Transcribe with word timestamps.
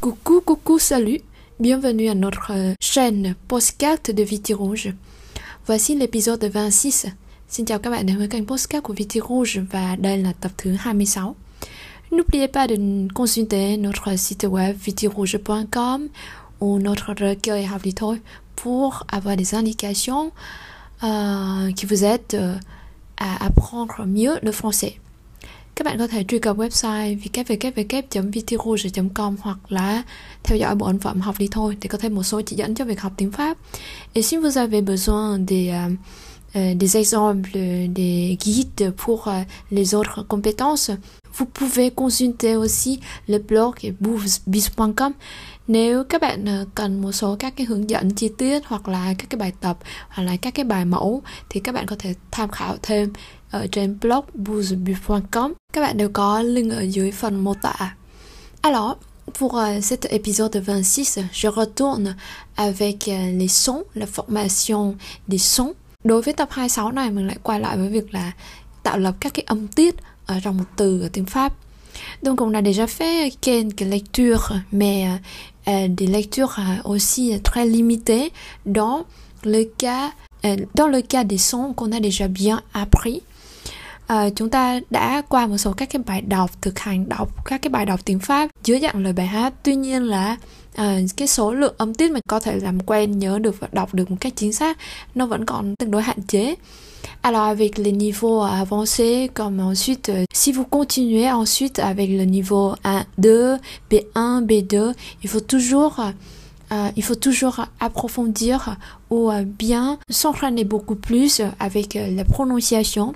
Coucou, 0.00 0.40
coucou, 0.40 0.78
salut. 0.78 1.20
Bienvenue 1.58 2.08
à 2.08 2.14
notre 2.14 2.52
chaîne 2.80 3.34
Postcard 3.48 3.98
de 4.02 4.22
Viti 4.22 4.54
Rouge. 4.54 4.94
Voici 5.66 5.94
l'épisode 5.94 6.42
26. 6.42 7.08
Xin 7.50 7.66
Postcard 8.46 8.92
Viti 8.92 9.20
Rouge 9.20 9.58
và 9.70 9.96
đây 9.96 10.18
là 10.18 10.32
tập 10.40 10.52
thứ 10.56 10.76
26. 10.84 11.34
N'oubliez 12.10 12.48
pas 12.48 12.66
de 12.66 12.76
consulter 13.14 13.76
notre 13.76 14.16
site 14.16 14.44
web 14.44 14.74
vitirouge.com 14.74 16.08
ou 16.60 16.78
notre 16.78 17.12
recueil 17.12 17.68
thôi 17.96 18.20
pour 18.56 19.04
avoir 19.12 19.36
des 19.36 19.54
indications 19.54 20.32
euh, 21.04 21.72
qui 21.72 21.84
vous 21.84 22.04
aident 22.04 22.34
euh, 22.34 22.56
à 23.18 23.44
apprendre 23.44 24.06
mieux 24.06 24.38
le 24.42 24.52
français. 24.52 24.99
Các 25.80 25.84
bạn 25.84 25.98
có 25.98 26.06
thể 26.06 26.24
truy 26.28 26.38
cập 26.38 26.56
website 26.56 27.18
www.vtrouge.com 27.18 29.36
hoặc 29.40 29.58
là 29.68 30.02
theo 30.42 30.58
dõi 30.58 30.74
bộ 30.74 30.86
ấn 30.86 30.98
phẩm 30.98 31.20
học 31.20 31.34
đi 31.38 31.48
thôi 31.50 31.76
để 31.80 31.88
có 31.88 31.98
thêm 31.98 32.14
một 32.14 32.22
số 32.22 32.40
chỉ 32.40 32.56
dẫn 32.56 32.74
cho 32.74 32.84
việc 32.84 33.00
học 33.00 33.12
tiếng 33.16 33.32
Pháp. 33.32 33.56
Et 34.12 34.24
si 34.24 34.36
vous 34.36 34.58
avez 34.58 34.84
besoin 34.84 35.46
de 35.48 35.56
euh, 35.56 35.92
euh, 36.54 36.74
des 36.80 36.96
exemples, 36.96 37.58
des 37.96 38.36
guides 38.44 38.90
pour 39.06 39.28
euh, 39.28 39.42
les 39.70 39.94
autres 39.94 40.26
compétences, 40.28 40.90
vous 41.38 41.48
pouvez 41.60 41.90
consulter 41.90 42.56
aussi 42.56 42.98
le 43.26 43.38
blog 43.38 43.74
bouvsbiz.com 44.00 45.12
nếu 45.68 46.04
các 46.04 46.20
bạn 46.20 46.44
ờ, 46.44 46.66
cần 46.74 47.02
một 47.02 47.12
số 47.12 47.36
các 47.38 47.56
cái 47.56 47.66
hướng 47.66 47.90
dẫn 47.90 48.10
chi 48.10 48.30
tiết 48.38 48.62
hoặc 48.66 48.88
là 48.88 49.14
các 49.18 49.30
cái 49.30 49.38
bài 49.38 49.52
tập 49.60 49.78
hoặc 50.08 50.22
là 50.22 50.36
các 50.36 50.54
cái 50.54 50.64
bài 50.64 50.84
mẫu 50.84 51.22
thì 51.48 51.60
các 51.60 51.74
bạn 51.74 51.86
có 51.86 51.96
thể 51.98 52.14
tham 52.30 52.50
khảo 52.50 52.76
thêm 52.82 53.12
alors 58.62 58.96
Pour 59.32 59.58
euh, 59.58 59.80
cet 59.80 60.12
épisode 60.12 60.56
26, 60.56 61.18
je 61.32 61.48
retourne 61.48 62.16
avec 62.56 63.08
euh, 63.08 63.30
les 63.32 63.48
sons, 63.48 63.84
la 63.94 64.06
formation 64.06 64.96
des 65.28 65.38
sons. 65.38 65.74
Đối 66.04 66.22
với 66.22 66.34
tập 66.34 66.48
26 66.50 66.90
này 66.90 67.10
mình 67.10 67.26
lại 67.26 67.36
quay 67.42 67.60
lại 67.60 67.76
với 67.76 67.88
việc 67.88 68.14
là 68.14 68.32
tạo 68.82 68.98
lập 68.98 69.14
các 69.20 69.34
cái 69.34 69.44
âm 69.46 69.68
tiết 69.68 69.94
ở 70.26 70.40
trong 70.40 70.56
một 70.56 70.64
từ 70.76 71.00
ở 71.02 71.08
tiếng 71.12 71.24
Pháp. 71.24 71.52
Donc 72.22 72.40
on 72.40 72.52
a 72.52 72.60
déjà 72.60 72.86
fait 72.86 73.30
quelques 73.42 73.86
lectures, 73.90 74.52
mais 74.72 75.20
euh, 75.68 75.88
des 75.88 76.06
lectures 76.06 76.58
aussi 76.84 77.38
très 77.44 77.66
limitées 77.66 78.30
dans 78.64 79.04
le 79.42 79.64
cas 81.02 81.24
des 81.24 81.38
sons 81.38 81.74
qu'on 81.74 81.92
a 81.92 82.00
déjà 82.00 82.28
bien 82.28 82.62
appris. 82.72 83.22
À, 84.10 84.30
chúng 84.36 84.50
ta 84.50 84.80
đã 84.90 85.22
qua 85.28 85.46
một 85.46 85.58
số 85.58 85.72
các 85.72 85.90
cái 85.90 86.02
bài 86.06 86.20
đọc 86.20 86.62
thực 86.62 86.78
hành 86.78 87.08
đọc 87.08 87.44
các 87.44 87.62
cái 87.62 87.70
bài 87.70 87.86
đọc 87.86 88.00
tiếng 88.04 88.18
Pháp 88.18 88.50
dưới 88.64 88.80
dạng 88.80 89.04
lời 89.04 89.12
bài 89.12 89.26
hát. 89.26 89.54
Tuy 89.62 89.74
nhiên 89.74 90.02
là 90.02 90.36
à, 90.74 90.98
cái 91.16 91.28
số 91.28 91.52
lượng 91.52 91.74
âm 91.78 91.94
tiết 91.94 92.10
mình 92.10 92.22
có 92.28 92.40
thể 92.40 92.56
làm 92.56 92.80
quen 92.80 93.18
nhớ 93.18 93.38
được 93.38 93.60
và 93.60 93.68
đọc 93.72 93.94
được 93.94 94.10
một 94.10 94.16
cách 94.20 94.32
chính 94.36 94.52
xác 94.52 94.78
nó 95.14 95.26
vẫn 95.26 95.44
còn 95.46 95.76
tương 95.76 95.90
đối 95.90 96.02
hạn 96.02 96.22
chế. 96.22 96.54
Alors 97.22 97.58
avec 97.58 97.78
les 97.78 97.92
niveaux 97.92 98.42
à 98.42 98.58
avancés, 98.58 99.28
comme 99.34 99.62
ensuite, 99.62 100.08
euh, 100.08 100.24
si 100.34 100.52
vous 100.52 100.64
continuez 100.70 101.30
ensuite 101.30 101.82
avec 101.82 102.08
le 102.10 102.24
niveau 102.24 102.74
1, 102.82 103.04
2, 103.16 103.58
B1, 103.90 104.46
B2, 104.46 104.92
il 105.22 105.30
faut 105.30 105.46
toujours 105.48 106.00
euh, 106.72 106.90
il 106.96 107.02
faut 107.02 107.14
toujours 107.14 107.66
approfondir 107.78 108.76
ou 109.10 109.30
euh, 109.30 109.42
bien 109.42 109.98
s'entraîner 110.08 110.64
beaucoup 110.64 110.94
plus 110.94 111.40
euh, 111.40 111.48
avec 111.58 111.96
euh, 111.96 112.06
la 112.16 112.24
prononciation. 112.24 113.12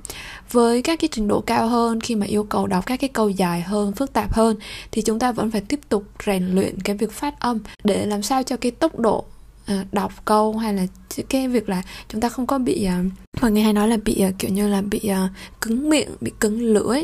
Với 0.50 0.82
các 0.82 1.00
cái 1.00 1.08
trình 1.12 1.28
độ 1.28 1.40
cao 1.40 1.68
hơn 1.68 2.00
khi 2.00 2.14
mà 2.14 2.26
yêu 2.26 2.44
cầu 2.44 2.66
đọc 2.66 2.86
các 2.86 3.00
cái 3.00 3.08
câu 3.08 3.28
dài 3.28 3.60
hơn, 3.60 3.92
phức 3.92 4.12
tạp 4.12 4.32
hơn 4.32 4.56
thì 4.92 5.02
chúng 5.02 5.18
ta 5.18 5.32
vẫn 5.32 5.50
phải 5.50 5.60
tiếp 5.60 5.80
tục 5.88 6.04
rèn 6.26 6.54
luyện 6.54 6.80
cái 6.80 6.96
việc 6.96 7.12
phát 7.12 7.40
âm 7.40 7.58
để 7.84 8.06
làm 8.06 8.22
sao 8.22 8.42
cho 8.42 8.56
cái 8.56 8.72
tốc 8.72 8.98
độ 8.98 9.24
uh, 9.72 9.92
đọc 9.92 10.12
câu 10.24 10.56
hay 10.56 10.74
là 10.74 10.86
cái 11.28 11.48
việc 11.48 11.68
là 11.68 11.82
chúng 12.08 12.20
ta 12.20 12.28
không 12.28 12.46
có 12.46 12.58
bị 12.58 12.84
ờ, 12.84 12.94
uh, 12.98 13.42
mọi 13.42 13.50
người 13.50 13.62
hay 13.62 13.72
nói 13.72 13.88
là 13.88 13.96
bị 14.04 14.24
uh, 14.28 14.34
kiểu 14.38 14.50
như 14.50 14.68
là 14.68 14.82
bị 14.82 15.00
uh, 15.04 15.30
cứng 15.60 15.90
miệng 15.90 16.08
bị 16.20 16.32
cứng 16.40 16.60
lưỡi 16.60 17.00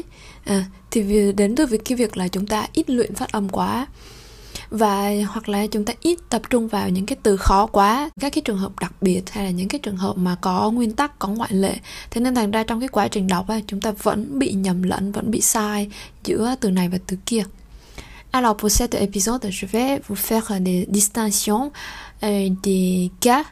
uh, 0.50 0.56
thì 0.91 1.32
đến 1.32 1.56
từ 1.56 1.66
việc 1.66 1.84
cái 1.84 1.96
việc 1.96 2.16
là 2.16 2.28
chúng 2.28 2.46
ta 2.46 2.66
ít 2.72 2.91
luyện 2.91 3.14
phát 3.14 3.32
âm 3.32 3.48
quá 3.48 3.86
và 4.70 5.12
hoặc 5.28 5.48
là 5.48 5.66
chúng 5.66 5.84
ta 5.84 5.92
ít 6.00 6.19
tập 6.28 6.42
trung 6.50 6.69
vào 6.69 6.88
những 6.88 7.06
cái 7.06 7.16
từ 7.22 7.36
khó 7.36 7.66
quá 7.66 8.10
các 8.20 8.32
cái 8.32 8.42
trường 8.44 8.58
hợp 8.58 8.72
đặc 8.81 8.92
biệt 9.00 9.31
hay 9.31 9.44
là 9.44 9.50
những 9.50 9.69
cái 9.69 9.78
trường 9.78 9.97
hợp 9.97 10.16
mà 10.16 10.34
có 10.41 10.70
nguyên 10.70 10.92
tắc 10.92 11.19
có 11.19 11.28
ngoại 11.28 11.53
lệ 11.53 11.76
thế 12.10 12.20
nên 12.20 12.34
thành 12.34 12.50
ra 12.50 12.64
trong 12.64 12.81
cái 12.81 12.88
quá 12.88 13.08
trình 13.08 13.26
đọc 13.26 13.48
ấy, 13.48 13.62
chúng 13.66 13.81
ta 13.81 13.91
vẫn 13.91 14.38
bị 14.38 14.53
nhầm 14.53 14.82
lẫn 14.82 15.12
vẫn 15.12 15.31
bị 15.31 15.41
sai 15.41 15.88
giữa 16.25 16.54
từ 16.60 16.70
này 16.70 16.88
và 16.88 16.98
từ 17.06 17.16
kia 17.26 17.42
Alors 18.32 18.56
pour 18.58 18.70
cet 18.70 18.94
épisode, 18.94 19.50
je 19.50 19.66
vais 19.66 19.98
vous 20.06 20.14
faire 20.14 20.60
des 20.60 20.87
distinctions 20.92 21.72
euh, 22.22 22.48
des 22.62 23.10
cas 23.20 23.44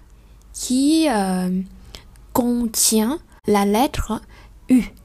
qui 0.54 1.08
euh, 1.08 1.62
contient 2.32 3.18
la 3.46 3.64
lettre 3.64 4.20
U. 4.70 4.97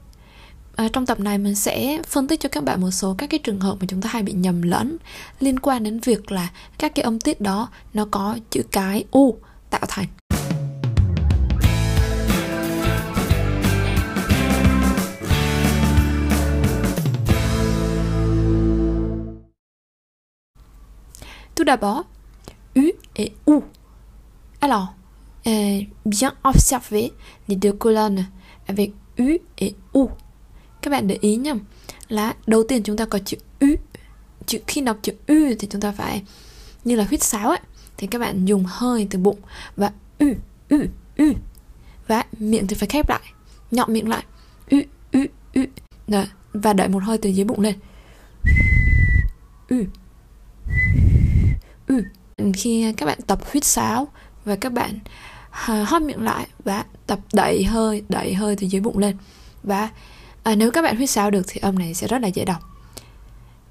À, 0.76 0.88
trong 0.92 1.06
tập 1.06 1.20
này 1.20 1.38
mình 1.38 1.54
sẽ 1.54 2.02
phân 2.06 2.28
tích 2.28 2.40
cho 2.40 2.48
các 2.48 2.64
bạn 2.64 2.80
một 2.80 2.90
số 2.90 3.14
các 3.18 3.30
cái 3.30 3.38
trường 3.38 3.60
hợp 3.60 3.76
mà 3.80 3.86
chúng 3.88 4.00
ta 4.02 4.08
hay 4.12 4.22
bị 4.22 4.32
nhầm 4.32 4.62
lẫn 4.62 4.96
liên 5.40 5.58
quan 5.58 5.82
đến 5.82 6.00
việc 6.00 6.32
là 6.32 6.50
các 6.78 6.94
cái 6.94 7.02
âm 7.02 7.20
tiết 7.20 7.40
đó 7.40 7.68
nó 7.94 8.06
có 8.10 8.38
chữ 8.50 8.62
cái 8.72 9.04
u 9.10 9.38
tạo 9.70 9.82
thành. 9.88 10.06
Tout 21.56 21.66
d'abord, 21.66 22.02
U 22.74 22.82
et 23.14 23.32
OU. 23.46 23.62
Alors, 24.60 24.88
euh, 25.46 25.84
bien 26.04 26.32
observer 26.44 27.12
les 27.48 27.56
deux 27.56 27.72
colonnes 27.78 28.24
avec 28.66 28.90
U 29.18 29.38
et 29.56 29.74
OU 29.94 30.10
các 30.84 30.90
bạn 30.90 31.06
để 31.06 31.18
ý 31.20 31.36
nhá, 31.36 31.54
là 32.08 32.34
đầu 32.46 32.64
tiên 32.68 32.82
chúng 32.82 32.96
ta 32.96 33.04
có 33.04 33.18
chữ 33.24 33.36
u 33.60 33.66
chữ 34.46 34.58
khi 34.66 34.80
đọc 34.80 34.96
chữ 35.02 35.12
u 35.26 35.34
thì 35.58 35.68
chúng 35.70 35.80
ta 35.80 35.92
phải, 35.92 36.22
như 36.84 36.96
là 36.96 37.04
huýt 37.04 37.22
sáo 37.22 37.48
ấy, 37.48 37.58
thì 37.96 38.06
các 38.06 38.18
bạn 38.18 38.44
dùng 38.44 38.64
hơi 38.66 39.06
từ 39.10 39.18
bụng 39.18 39.38
và 39.76 39.92
u 40.18 40.26
u 40.70 40.78
u 41.18 41.24
và 42.06 42.24
miệng 42.38 42.66
thì 42.66 42.76
phải 42.76 42.88
khép 42.88 43.08
lại 43.08 43.20
nhọn 43.70 43.92
miệng 43.92 44.08
lại 44.08 44.24
u 44.70 44.78
u 45.12 45.20
u 45.54 45.62
Đó. 46.08 46.24
và 46.52 46.72
đợi 46.72 46.88
một 46.88 47.02
hơi 47.02 47.18
từ 47.18 47.30
dưới 47.30 47.44
bụng 47.44 47.60
lên. 47.60 47.74
U 49.70 49.76
u 51.88 52.00
khi 52.54 52.92
các 52.96 53.06
bạn 53.06 53.18
tập 53.26 53.38
huýt 53.52 53.64
sáo 53.64 54.08
và 54.44 54.56
các 54.56 54.72
bạn 54.72 54.98
à, 55.50 55.84
hóp 55.88 56.02
miệng 56.02 56.22
lại 56.22 56.46
và 56.64 56.84
tập 57.06 57.18
đẩy 57.32 57.64
hơi 57.64 58.02
đẩy 58.08 58.34
hơi 58.34 58.56
từ 58.56 58.66
dưới 58.66 58.80
bụng 58.80 58.98
lên. 58.98 59.16
Và 59.62 59.88
à, 60.44 60.54
nếu 60.54 60.70
các 60.70 60.82
bạn 60.82 60.96
huyết 60.96 61.10
sáo 61.10 61.30
được 61.30 61.42
thì 61.46 61.60
âm 61.60 61.78
này 61.78 61.94
sẽ 61.94 62.06
rất 62.06 62.22
là 62.22 62.28
dễ 62.28 62.44
đọc 62.44 62.62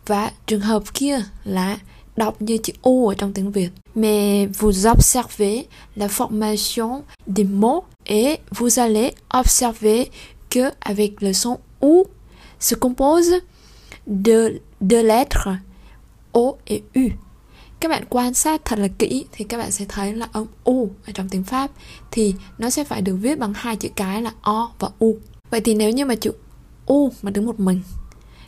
và 0.06 0.32
trường 0.46 0.62
hợp 0.62 0.84
kia 0.94 1.20
là 1.44 1.78
đọc 2.16 2.42
như 2.42 2.58
chữ 2.58 2.74
U 2.82 3.08
ở 3.08 3.16
trong 3.16 3.34
tiếng 3.34 3.52
Việt. 3.52 3.70
Mais 3.96 4.50
vous 4.60 4.86
observez 4.86 5.64
la 5.96 6.08
formation 6.08 7.02
des 7.28 7.48
mots 7.48 7.86
et 8.04 8.40
vous 8.52 8.80
allez 8.80 9.12
observer 9.40 10.06
que 10.50 10.72
avec 10.80 11.12
le 11.20 11.34
son 11.34 11.58
U 11.80 12.04
se 12.60 12.76
compose 12.76 13.40
de 14.06 14.60
deux 14.80 15.06
lettres 15.06 15.48
O 16.32 16.54
et 16.66 16.82
U. 16.96 17.02
Các 17.80 17.90
bạn 17.90 18.04
quan 18.10 18.34
sát 18.34 18.66
thật 18.66 18.80
là 18.80 18.88
kỹ 18.88 19.26
thì 19.32 19.46
các 19.46 19.58
bạn 19.58 19.72
sẽ 19.72 19.86
thấy 19.90 20.14
là 20.14 20.28
âm 20.32 20.46
U 20.64 20.90
ở 21.08 21.14
trong 21.14 21.30
tiếng 21.30 21.44
Pháp 21.44 21.72
thì 22.12 22.36
nó 22.58 22.70
sẽ 22.70 22.84
phải 22.84 23.02
được 23.02 23.16
viết 23.16 23.40
bằng 23.40 23.54
hai 23.56 23.76
chữ 23.76 23.90
cái 23.96 24.22
là 24.22 24.32
O 24.42 24.72
và 24.80 24.90
U. 25.00 25.18
Vậy 25.50 25.62
thì 25.62 25.74
nếu 25.74 25.90
như 25.90 26.06
mà 26.06 26.16
chữ 26.16 26.32
U 26.86 27.12
mà 27.22 27.32
đứng 27.32 27.46
một 27.46 27.60
mình 27.60 27.82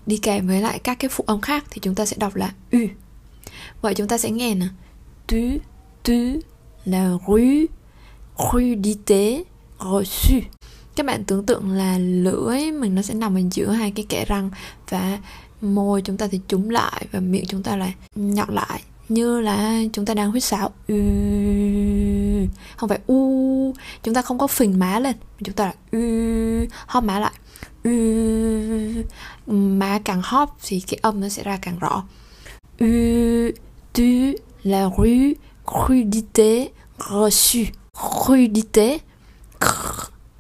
đi 0.06 0.18
kèm 0.18 0.48
với 0.48 0.62
lại 0.62 0.80
các 0.80 1.00
cái 1.00 1.10
phụ 1.10 1.24
âm 1.28 1.42
khác 1.42 1.66
thì 1.70 1.80
chúng 1.82 1.96
ta 1.96 2.06
sẽ 2.06 2.16
đọc 2.20 2.36
là 2.36 2.54
U. 2.72 2.80
Vậy 3.82 3.94
chúng 3.94 4.08
ta 4.08 4.18
sẽ 4.18 4.32
nghe 4.32 4.56
nè. 4.56 4.66
Tu, 5.28 5.38
tu, 6.04 6.14
la 6.86 7.10
rue, 7.28 7.66
crudité, 8.38 9.44
reçu. 9.80 10.42
Các 10.96 11.06
bạn 11.06 11.24
tưởng 11.24 11.46
tượng 11.46 11.72
là 11.72 11.98
lưỡi 11.98 12.72
mình 12.72 12.96
nó 12.96 13.02
sẽ 13.02 13.14
nằm 13.14 13.38
ở 13.38 13.42
giữa 13.52 13.72
hai 13.72 13.92
cái 13.92 14.06
kẽ 14.10 14.26
răng 14.26 14.50
và 14.90 15.20
môi 15.62 16.02
chúng 16.02 16.18
ta 16.18 16.28
thì 16.28 16.40
trúng 16.48 16.70
lại 16.70 17.06
và 17.12 17.20
miệng 17.20 17.46
chúng 17.48 17.64
ta 17.64 17.78
là 17.78 17.92
nhọn 18.16 18.56
lại 18.56 18.82
như 19.10 19.40
là 19.40 19.82
chúng 19.94 20.06
ta 20.06 20.14
đang 20.14 20.32
huýt 20.32 20.44
sáo 20.44 20.72
u 20.88 20.96
không 22.78 22.90
phải 22.90 23.00
u 23.08 23.74
chúng 24.04 24.14
ta 24.14 24.22
không 24.22 24.38
có 24.38 24.48
phình 24.48 24.80
má 24.80 25.00
lên 25.00 25.16
chúng 25.44 25.56
ta 25.56 25.66
là 25.66 25.74
ừ. 25.92 26.68
ho 26.88 27.02
má 27.02 27.20
lại 27.20 27.32
mà 29.48 30.00
càng 30.00 30.22
hóp 30.24 30.58
thì 30.64 30.80
cái 30.80 31.00
âm 31.02 31.22
nó 31.22 31.30
sẽ 31.30 31.44
ra 31.44 31.58
càng 31.62 31.80
rõ. 31.80 32.04
U 32.80 32.86
tu, 33.94 34.04
la 34.64 34.90
rue, 34.98 35.34
crudité, 35.66 36.68
reçu. 36.98 37.66
Crudité 38.26 38.98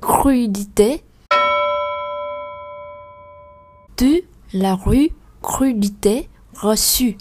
crudité. 0.02 0.98
Tu, 3.98 4.22
la 4.52 4.78
rue, 4.86 5.08
crudité, 5.42 6.24
reçu. 6.64 7.12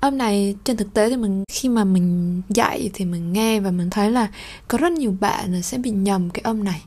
Âm 0.00 0.18
này 0.18 0.54
trên 0.64 0.76
thực 0.76 0.94
tế 0.94 1.10
thì 1.10 1.16
mình, 1.16 1.44
khi 1.52 1.68
mà 1.68 1.84
mình 1.84 2.42
dạy 2.48 2.90
thì 2.94 3.04
mình 3.04 3.32
nghe 3.32 3.60
và 3.60 3.70
mình 3.70 3.90
thấy 3.90 4.10
là 4.10 4.28
có 4.68 4.78
rất 4.78 4.92
nhiều 4.92 5.16
bạn 5.20 5.62
sẽ 5.62 5.78
bị 5.78 5.90
nhầm 5.90 6.30
cái 6.30 6.42
âm 6.44 6.64
này. 6.64 6.82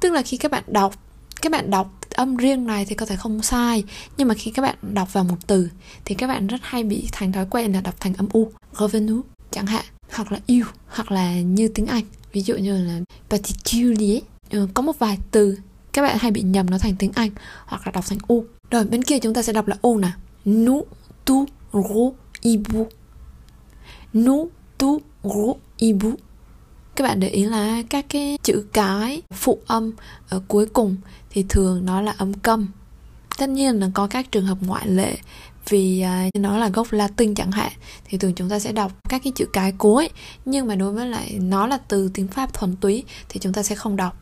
Tức 0.00 0.12
là 0.12 0.22
khi 0.22 0.36
các 0.36 0.50
bạn 0.50 0.64
đọc 0.66 0.94
các 1.44 1.50
bạn 1.50 1.70
đọc 1.70 1.90
âm 2.10 2.36
riêng 2.36 2.66
này 2.66 2.84
thì 2.84 2.94
có 2.94 3.06
thể 3.06 3.16
không 3.16 3.42
sai 3.42 3.84
nhưng 4.16 4.28
mà 4.28 4.34
khi 4.34 4.50
các 4.50 4.62
bạn 4.62 4.76
đọc 4.82 5.12
vào 5.12 5.24
một 5.24 5.36
từ 5.46 5.68
thì 6.04 6.14
các 6.14 6.26
bạn 6.26 6.46
rất 6.46 6.60
hay 6.62 6.84
bị 6.84 7.08
thành 7.12 7.32
thói 7.32 7.46
quen 7.50 7.72
là 7.72 7.80
đọc 7.80 7.94
thành 8.00 8.14
âm 8.14 8.28
u 8.32 8.52
revenue 8.78 9.20
chẳng 9.50 9.66
hạn 9.66 9.84
hoặc 10.12 10.32
là 10.32 10.38
yêu 10.46 10.64
hoặc 10.88 11.12
là 11.12 11.40
như 11.40 11.68
tiếng 11.68 11.86
Anh 11.86 12.04
ví 12.32 12.40
dụ 12.40 12.56
như 12.56 12.84
là 12.84 13.00
particulier. 13.30 14.22
Ừ, 14.50 14.68
có 14.74 14.82
một 14.82 14.98
vài 14.98 15.18
từ 15.30 15.58
các 15.92 16.02
bạn 16.02 16.16
hay 16.20 16.30
bị 16.30 16.42
nhầm 16.42 16.70
nó 16.70 16.78
thành 16.78 16.94
tiếng 16.98 17.12
Anh 17.14 17.30
hoặc 17.66 17.86
là 17.86 17.92
đọc 17.92 18.04
thành 18.08 18.18
u. 18.26 18.44
Rồi 18.70 18.84
bên 18.84 19.02
kia 19.02 19.18
chúng 19.18 19.34
ta 19.34 19.42
sẽ 19.42 19.52
đọc 19.52 19.66
là 19.66 19.76
u 19.82 19.98
nè. 19.98 20.10
Nu 20.44 20.86
tu 21.24 21.46
ru 21.72 22.14
ibu. 22.40 22.86
Nu 24.12 24.50
tu 24.78 25.00
ru 25.22 25.56
ibu. 25.76 26.10
Các 26.96 27.04
bạn 27.04 27.20
để 27.20 27.28
ý 27.28 27.44
là 27.44 27.82
các 27.90 28.06
cái 28.08 28.38
chữ 28.42 28.64
cái 28.72 29.22
phụ 29.32 29.58
âm 29.66 29.92
ở 30.28 30.42
cuối 30.48 30.66
cùng 30.66 30.96
thì 31.34 31.44
thường 31.48 31.84
nó 31.84 32.00
là 32.00 32.14
âm 32.18 32.34
câm 32.34 32.68
tất 33.38 33.48
nhiên 33.48 33.80
là 33.80 33.90
có 33.94 34.06
các 34.06 34.32
trường 34.32 34.46
hợp 34.46 34.58
ngoại 34.60 34.88
lệ 34.88 35.16
vì 35.68 36.04
uh, 36.26 36.34
nó 36.40 36.58
là 36.58 36.68
gốc 36.68 36.92
Latin 36.92 37.34
chẳng 37.34 37.52
hạn 37.52 37.72
thì 38.04 38.18
thường 38.18 38.32
chúng 38.34 38.48
ta 38.48 38.58
sẽ 38.58 38.72
đọc 38.72 38.92
các 39.08 39.20
cái 39.24 39.32
chữ 39.36 39.46
cái 39.52 39.72
cuối 39.78 40.08
nhưng 40.44 40.66
mà 40.66 40.74
đối 40.74 40.92
với 40.92 41.06
lại 41.06 41.38
nó 41.40 41.66
là 41.66 41.78
từ 41.88 42.10
tiếng 42.14 42.28
Pháp 42.28 42.54
thuần 42.54 42.76
túy 42.76 43.04
thì 43.28 43.40
chúng 43.40 43.52
ta 43.52 43.62
sẽ 43.62 43.74
không 43.74 43.96
đọc 43.96 44.16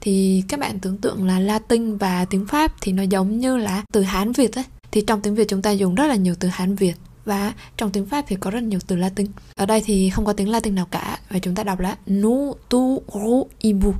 thì 0.00 0.42
các 0.48 0.60
bạn 0.60 0.78
tưởng 0.78 0.98
tượng 0.98 1.26
là 1.26 1.40
Latin 1.40 1.96
và 1.96 2.24
tiếng 2.24 2.46
Pháp 2.46 2.72
thì 2.80 2.92
nó 2.92 3.02
giống 3.02 3.38
như 3.38 3.56
là 3.56 3.82
từ 3.92 4.02
Hán 4.02 4.32
Việt 4.32 4.58
ấy 4.58 4.64
thì 4.90 5.00
trong 5.00 5.20
tiếng 5.20 5.34
Việt 5.34 5.48
chúng 5.48 5.62
ta 5.62 5.70
dùng 5.70 5.94
rất 5.94 6.06
là 6.06 6.14
nhiều 6.14 6.34
từ 6.40 6.48
Hán 6.48 6.74
Việt 6.74 6.94
và 7.24 7.52
trong 7.76 7.90
tiếng 7.90 8.06
Pháp 8.06 8.24
thì 8.28 8.36
có 8.40 8.50
rất 8.50 8.62
nhiều 8.62 8.80
từ 8.86 8.96
Latin. 8.96 9.26
Ở 9.54 9.66
đây 9.66 9.82
thì 9.84 10.10
không 10.10 10.24
có 10.24 10.32
tiếng 10.32 10.48
Latin 10.48 10.74
nào 10.74 10.86
cả 10.90 11.18
và 11.30 11.38
chúng 11.38 11.54
ta 11.54 11.62
đọc 11.62 11.80
là 11.80 11.96
nu 12.06 12.54
tu 12.68 13.02
ru 13.14 13.48
ibu. 13.58 13.94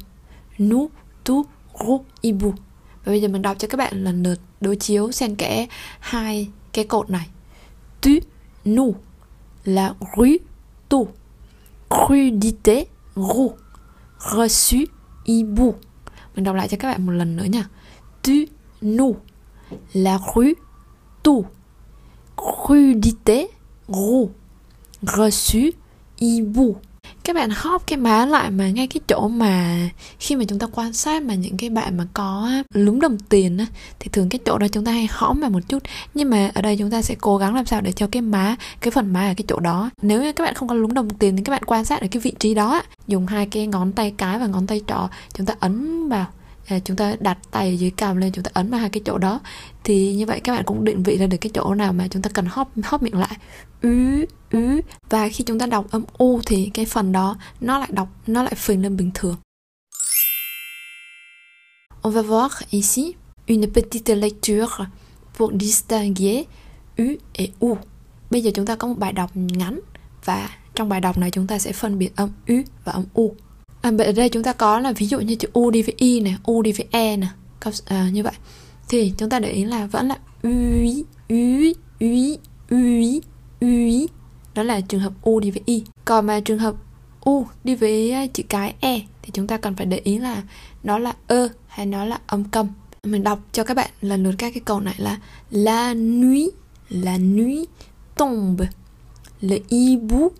Nu 0.58 0.90
tu 1.24 1.44
gros 1.78 2.00
ibu. 2.20 2.50
Và 3.04 3.12
bây 3.12 3.22
giờ 3.22 3.28
mình 3.28 3.42
đọc 3.42 3.56
cho 3.58 3.68
các 3.68 3.76
bạn 3.76 4.04
lần 4.04 4.22
lượt 4.22 4.40
đối 4.60 4.76
chiếu 4.76 5.12
xen 5.12 5.36
kẽ 5.36 5.66
hai 6.00 6.50
cái 6.72 6.84
cột 6.84 7.10
này. 7.10 7.28
Tu, 8.00 8.10
nu, 8.64 8.94
la 9.64 9.94
rue, 10.16 10.36
tu, 10.88 11.08
crudité, 11.90 12.84
ru, 13.16 13.52
reçu, 14.18 14.84
ibu. 15.24 15.74
Mình 16.34 16.44
đọc 16.44 16.56
lại 16.56 16.68
cho 16.68 16.76
các 16.80 16.88
bạn 16.88 17.06
một 17.06 17.12
lần 17.12 17.36
nữa 17.36 17.44
nha. 17.44 17.68
Tu, 18.22 18.32
nu, 18.80 19.16
la 19.92 20.18
rue, 20.34 20.52
tu, 21.22 21.44
crudité, 22.36 23.46
ru, 23.88 24.30
reçu, 25.02 25.70
ibu 26.18 26.76
các 27.24 27.36
bạn 27.36 27.50
hóp 27.56 27.86
cái 27.86 27.96
má 27.96 28.26
lại 28.26 28.50
mà 28.50 28.68
ngay 28.70 28.86
cái 28.86 29.00
chỗ 29.08 29.28
mà 29.28 29.78
khi 30.18 30.36
mà 30.36 30.44
chúng 30.48 30.58
ta 30.58 30.66
quan 30.72 30.92
sát 30.92 31.22
mà 31.22 31.34
những 31.34 31.56
cái 31.56 31.70
bạn 31.70 31.96
mà 31.96 32.04
có 32.14 32.50
lúng 32.74 33.00
đồng 33.00 33.18
tiền 33.18 33.58
á, 33.58 33.66
thì 33.98 34.08
thường 34.12 34.28
cái 34.28 34.38
chỗ 34.44 34.58
đó 34.58 34.66
chúng 34.72 34.84
ta 34.84 34.92
hay 34.92 35.08
hõm 35.10 35.40
vào 35.40 35.50
một 35.50 35.60
chút. 35.68 35.82
Nhưng 36.14 36.30
mà 36.30 36.50
ở 36.54 36.62
đây 36.62 36.76
chúng 36.76 36.90
ta 36.90 37.02
sẽ 37.02 37.14
cố 37.20 37.36
gắng 37.36 37.54
làm 37.54 37.66
sao 37.66 37.80
để 37.80 37.92
cho 37.92 38.06
cái 38.12 38.22
má, 38.22 38.56
cái 38.80 38.90
phần 38.90 39.12
má 39.12 39.30
ở 39.30 39.34
cái 39.36 39.44
chỗ 39.48 39.60
đó, 39.60 39.90
nếu 40.02 40.22
như 40.22 40.32
các 40.32 40.44
bạn 40.44 40.54
không 40.54 40.68
có 40.68 40.74
lúng 40.74 40.94
đồng 40.94 41.10
tiền 41.10 41.36
thì 41.36 41.42
các 41.42 41.50
bạn 41.50 41.62
quan 41.66 41.84
sát 41.84 42.00
ở 42.00 42.06
cái 42.10 42.20
vị 42.20 42.32
trí 42.38 42.54
đó 42.54 42.82
dùng 43.06 43.26
hai 43.26 43.46
cái 43.46 43.66
ngón 43.66 43.92
tay 43.92 44.14
cái 44.16 44.38
và 44.38 44.46
ngón 44.46 44.66
tay 44.66 44.80
trỏ, 44.86 45.08
chúng 45.34 45.46
ta 45.46 45.54
ấn 45.60 46.08
vào 46.08 46.26
chúng 46.84 46.96
ta 46.96 47.16
đặt 47.20 47.38
tay 47.50 47.68
ở 47.68 47.72
dưới 47.72 47.90
cằm 47.90 48.16
lên, 48.16 48.32
chúng 48.32 48.44
ta 48.44 48.50
ấn 48.54 48.70
vào 48.70 48.80
hai 48.80 48.90
cái 48.90 49.02
chỗ 49.04 49.18
đó, 49.18 49.40
thì 49.84 50.14
như 50.14 50.26
vậy 50.26 50.40
các 50.40 50.52
bạn 50.52 50.64
cũng 50.64 50.84
định 50.84 51.02
vị 51.02 51.18
ra 51.18 51.26
được 51.26 51.36
cái 51.40 51.50
chỗ 51.54 51.74
nào 51.74 51.92
mà 51.92 52.08
chúng 52.08 52.22
ta 52.22 52.30
cần 52.34 52.46
hóp 52.46 52.70
hóp 52.84 53.02
miệng 53.02 53.18
lại 53.18 53.36
ứ 53.82 54.24
ứ 54.50 54.80
và 55.10 55.28
khi 55.28 55.44
chúng 55.44 55.58
ta 55.58 55.66
đọc 55.66 55.86
âm 55.90 56.04
u 56.18 56.40
thì 56.46 56.70
cái 56.74 56.84
phần 56.84 57.12
đó 57.12 57.36
nó 57.60 57.78
lại 57.78 57.88
đọc, 57.92 58.08
nó 58.26 58.42
lại 58.42 58.54
phình 58.54 58.82
lên 58.82 58.96
bình 58.96 59.10
thường 59.14 59.36
On 62.02 62.14
va 62.14 62.22
voir 62.22 62.52
ici 62.70 63.14
une 63.46 63.66
petite 63.66 64.14
lecture 64.14 64.66
pour 65.38 65.52
distinguer 65.60 66.44
U 66.98 67.04
et 67.32 67.50
U. 67.60 67.76
Bây 68.30 68.42
giờ 68.42 68.50
chúng 68.54 68.66
ta 68.66 68.76
có 68.76 68.88
một 68.88 68.98
bài 68.98 69.12
đọc 69.12 69.30
ngắn 69.34 69.80
và 70.24 70.50
trong 70.74 70.88
bài 70.88 71.00
đọc 71.00 71.18
này 71.18 71.30
chúng 71.30 71.46
ta 71.46 71.58
sẽ 71.58 71.72
phân 71.72 71.98
biệt 71.98 72.16
âm 72.16 72.30
U 72.48 72.54
và 72.84 72.92
âm 72.92 73.04
U. 73.14 73.34
À, 73.88 74.04
ở 74.04 74.12
đây 74.12 74.28
chúng 74.28 74.42
ta 74.42 74.52
có 74.52 74.80
là 74.80 74.92
ví 74.92 75.06
dụ 75.06 75.20
như 75.20 75.34
chữ 75.34 75.48
U 75.52 75.70
đi 75.70 75.82
với 75.82 75.94
I 75.98 76.20
này, 76.20 76.36
U 76.44 76.62
đi 76.62 76.72
với 76.72 76.86
E 76.90 77.16
này, 77.16 77.30
à, 77.86 78.08
như 78.12 78.22
vậy. 78.22 78.32
Thì 78.88 79.12
chúng 79.18 79.30
ta 79.30 79.38
để 79.38 79.50
ý 79.50 79.64
là 79.64 79.86
vẫn 79.86 80.08
là 80.08 80.18
UI, 80.42 81.04
UI, 81.28 81.74
UI, 82.00 82.38
UI, 82.70 83.20
UI. 83.60 84.08
Đó 84.54 84.62
là 84.62 84.80
trường 84.80 85.00
hợp 85.00 85.12
U 85.22 85.40
đi 85.40 85.50
với 85.50 85.62
I. 85.66 85.84
Còn 86.04 86.26
mà 86.26 86.40
trường 86.40 86.58
hợp 86.58 86.74
U 87.20 87.46
đi 87.64 87.74
với 87.74 88.12
à, 88.12 88.26
chữ 88.26 88.42
cái 88.48 88.74
E 88.80 89.00
thì 89.22 89.30
chúng 89.32 89.46
ta 89.46 89.56
cần 89.56 89.76
phải 89.76 89.86
để 89.86 90.00
ý 90.04 90.18
là 90.18 90.42
nó 90.82 90.98
là 90.98 91.12
ơ 91.26 91.48
hay 91.66 91.86
nó 91.86 92.04
là 92.04 92.18
âm 92.26 92.44
câm. 92.44 92.68
Mình 93.04 93.24
đọc 93.24 93.38
cho 93.52 93.64
các 93.64 93.74
bạn 93.74 93.90
lần 94.00 94.22
lượt 94.22 94.34
các 94.38 94.54
cái 94.54 94.62
câu 94.64 94.80
này 94.80 94.94
là 94.98 95.18
La 95.50 95.94
nuit, 95.94 96.54
la 96.88 97.18
nuit 97.18 97.68
tombe, 98.16 98.66
le 99.40 99.58
hibou 99.70 100.30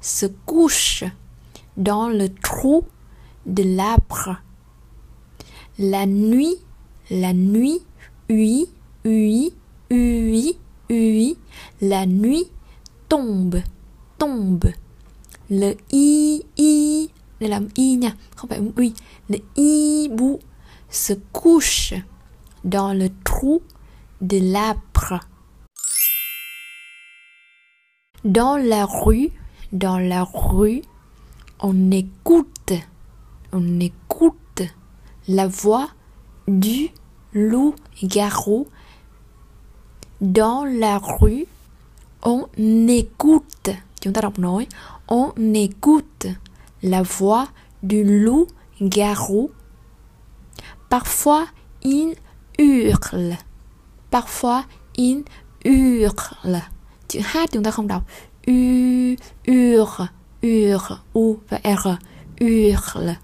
se 0.00 0.28
couche 0.46 1.10
dans 1.76 2.08
le 2.08 2.28
trou 2.28 2.84
de 3.46 3.62
l'arbre. 3.62 4.36
La 5.78 6.06
nuit, 6.06 6.56
la 7.10 7.32
nuit, 7.32 7.80
oui, 8.30 8.66
oui, 9.04 9.52
oui, 9.90 10.58
oui, 10.90 11.36
la 11.80 12.06
nuit 12.06 12.46
tombe, 13.08 13.62
tombe. 14.18 14.72
Le 15.50 15.74
i, 15.92 16.42
i, 16.56 17.08
để 17.42 17.48
làm 17.48 17.68
i. 17.74 17.98
Le 19.28 19.38
hibou 19.56 20.38
se 20.88 21.14
couche 21.32 21.94
dans 22.64 22.92
le 22.92 23.08
trou 23.24 23.62
de 24.20 24.38
l'arbre. 24.38 25.20
Dans 28.24 28.56
la 28.56 28.86
rue, 28.86 29.30
dans 29.72 29.98
la 29.98 30.22
rue, 30.22 30.82
on 31.62 31.92
écoute, 31.92 32.72
on 33.52 33.80
écoute 33.80 34.62
la 35.28 35.46
voix 35.46 35.88
du 36.48 36.90
loup-garou. 37.32 38.66
Dans 40.20 40.64
la 40.64 40.98
rue, 40.98 41.46
on 42.22 42.46
écoute, 42.88 43.70
on 45.08 45.32
écoute 45.54 46.26
la 46.82 47.02
voix 47.02 47.48
du 47.82 48.24
loup-garou. 48.24 49.50
Parfois, 50.88 51.46
il 51.82 52.14
hurle. 52.58 53.36
Parfois, 54.10 54.64
il 54.96 55.24
hurle. 55.64 56.62
Chữ 57.08 57.20
H 57.20 57.46
chúng 57.52 57.62
ta 57.62 57.70
không 57.70 57.86
đọc. 57.86 58.02
U, 58.46 59.16
hurle 59.44 60.08
hurle, 60.42 60.98
hurle. 62.40 63.16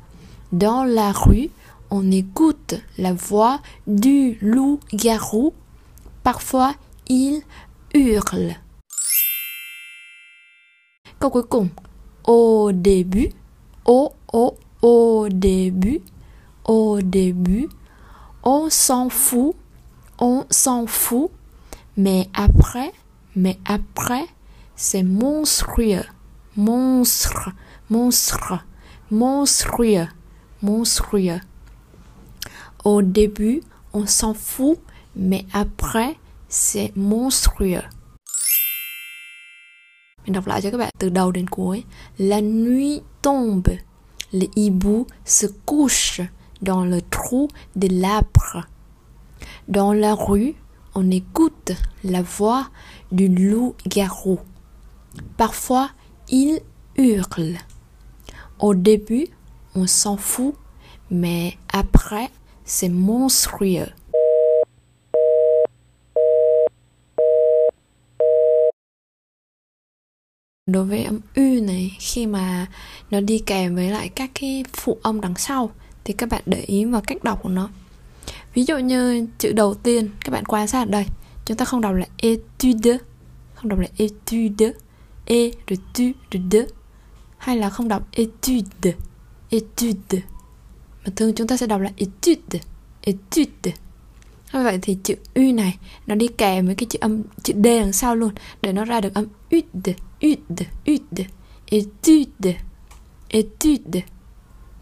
Dans 0.53 0.85
la 0.85 1.13
rue, 1.13 1.51
on 1.91 2.11
écoute 2.11 2.75
la 2.97 3.13
voix 3.13 3.61
du 3.87 4.39
loup-garou. 4.41 5.53
Parfois, 6.23 6.75
il 7.09 7.43
hurle. 7.95 8.55
Au 12.27 12.71
début, 12.73 13.31
au, 13.85 14.13
au, 14.33 14.57
au 14.83 15.29
début, 15.29 16.01
au 16.65 17.01
début, 17.01 17.69
on 18.45 18.71
s'en 18.71 19.09
fout, 19.09 19.55
on 20.21 20.45
s'en 20.51 20.87
fout, 20.87 21.31
mais 21.97 22.29
après, 22.35 22.93
mais 23.35 23.59
après, 23.65 24.27
c'est 24.77 25.03
monstrueux 25.03 26.05
monstre, 26.59 27.51
monstre, 27.89 28.65
monstrueux, 29.13 30.09
monstrueux. 30.61 31.41
Au 32.85 33.01
début, 33.01 33.63
on 33.93 34.07
s'en 34.07 34.35
fout, 34.35 34.81
mais 35.15 35.47
après, 35.53 36.17
c'est 36.49 36.93
monstrueux. 36.97 37.85
La 42.19 42.41
nuit 42.43 43.03
tombe, 43.23 43.69
le 44.33 44.47
hibou 44.57 45.07
se 45.25 45.47
couche 45.47 46.21
dans 46.61 46.85
le 46.85 47.01
trou 47.01 47.47
de 47.77 47.87
l'arbre. 48.01 48.67
Dans 49.69 49.93
la 49.93 50.13
rue, 50.13 50.57
on 50.97 51.09
écoute 51.13 51.71
la 52.03 52.23
voix 52.23 52.69
du 53.13 53.29
loup-garou. 53.29 54.41
Parfois, 55.37 55.91
il 56.31 56.61
hurle. 56.97 57.59
Au 58.59 58.75
début, 58.75 59.29
on 59.75 59.87
s'en 59.87 60.17
fout, 60.17 60.55
mais 61.11 61.57
après, 61.69 62.31
c'est 62.65 62.89
monstrueux. 62.89 63.87
đối 70.67 70.85
với 70.85 71.05
âm 71.05 71.21
ư 71.35 71.61
này 71.63 71.97
khi 71.99 72.27
mà 72.27 72.67
nó 73.11 73.21
đi 73.21 73.39
kèm 73.39 73.75
với 73.75 73.91
lại 73.91 74.09
các 74.09 74.31
cái 74.35 74.65
phụ 74.73 74.99
âm 75.03 75.21
đằng 75.21 75.35
sau 75.37 75.71
thì 76.05 76.15
các 76.15 76.29
bạn 76.29 76.43
để 76.47 76.61
ý 76.61 76.85
vào 76.85 77.01
cách 77.07 77.25
đọc 77.25 77.39
của 77.43 77.49
nó 77.49 77.69
ví 78.55 78.65
dụ 78.65 78.79
như 78.79 79.27
chữ 79.39 79.53
đầu 79.53 79.75
tiên 79.75 80.11
các 80.25 80.33
bạn 80.33 80.45
quan 80.45 80.69
sát 80.69 80.79
ở 80.79 80.91
đây 80.91 81.05
chúng 81.45 81.57
ta 81.57 81.65
không 81.65 81.81
đọc 81.81 81.95
là 81.95 82.07
étude, 82.17 82.99
không 83.55 83.69
đọc 83.69 83.79
là 83.79 83.89
étude 83.97 84.73
e 85.29 85.51
rồi 85.67 85.79
tu 85.95 86.05
rồi 86.31 86.43
de. 86.51 86.67
Hay 87.39 87.57
là 87.57 87.71
không 87.71 87.89
đọc 87.89 88.09
étude, 88.13 88.93
étude, 89.51 90.23
mà 91.05 91.13
thường 91.17 91.33
chúng 91.35 91.47
ta 91.47 91.57
sẽ 91.57 91.67
đọc 91.67 91.81
là 91.81 91.91
étude, 91.97 92.59
étude. 93.01 93.73
như 94.53 94.63
vậy 94.65 94.79
thì 94.83 94.99
chữ 95.05 95.15
u 95.35 95.43
này 95.55 95.79
nó 96.07 96.15
đi 96.15 96.29
kèm 96.29 96.67
với 96.67 96.75
cái 96.75 96.87
chữ 96.91 96.99
âm 97.01 97.23
chữ 97.43 97.55
d 97.57 97.65
đằng 97.65 97.93
sau 97.93 98.17
luôn 98.17 98.33
để 98.63 98.73
nó 98.73 98.85
ra 98.85 99.01
được 99.01 99.15
âm 99.15 99.25
ud, 99.57 99.65
ud, 100.23 100.61
ud, 100.87 101.21
étude, 101.67 102.55
étude. 103.29 104.03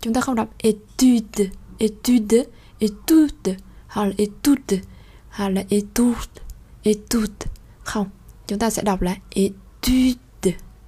chúng 0.00 0.14
ta 0.14 0.20
không 0.20 0.34
đọc 0.34 0.54
étude, 0.58 1.50
étude, 1.78 2.44
étude, 2.78 3.56
hoặc 3.88 4.04
là 4.04 4.12
étude 4.18 4.78
hoặc 5.30 5.48
là 5.48 5.62
étude, 5.68 6.40
étude, 6.82 7.46
không 7.78 8.10
chúng 8.46 8.58
ta 8.58 8.70
sẽ 8.70 8.82
đọc 8.82 9.02
là 9.02 9.16
étude 9.30 10.25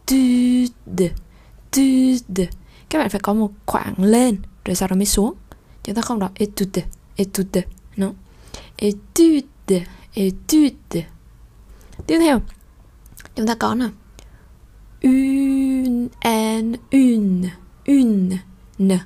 tud 0.08 1.02
tud 1.70 2.40
các 2.88 2.98
bạn 2.98 3.08
phải 3.08 3.20
có 3.20 3.34
một 3.34 3.50
khoảng 3.66 3.94
lên, 3.98 4.36
rồi 4.64 4.74
sau 4.74 4.88
đó 4.88 4.96
mới 4.96 5.06
xuống. 5.06 5.34
Chúng 5.84 5.94
ta 5.94 6.02
không 6.02 6.18
đọc 6.18 6.32
etude 6.34 6.82
etude 7.16 7.62
no. 7.96 8.10
Étude 8.76 9.84
étude 10.14 11.02
tiếp 12.06 12.18
theo, 12.20 12.40
chúng 13.34 13.46
ta 13.46 13.54
có 13.54 13.74
nào? 13.74 13.90
Une 15.02 16.08
n 16.24 16.76
une 16.90 17.50
une 17.86 18.38
n. 18.78 18.98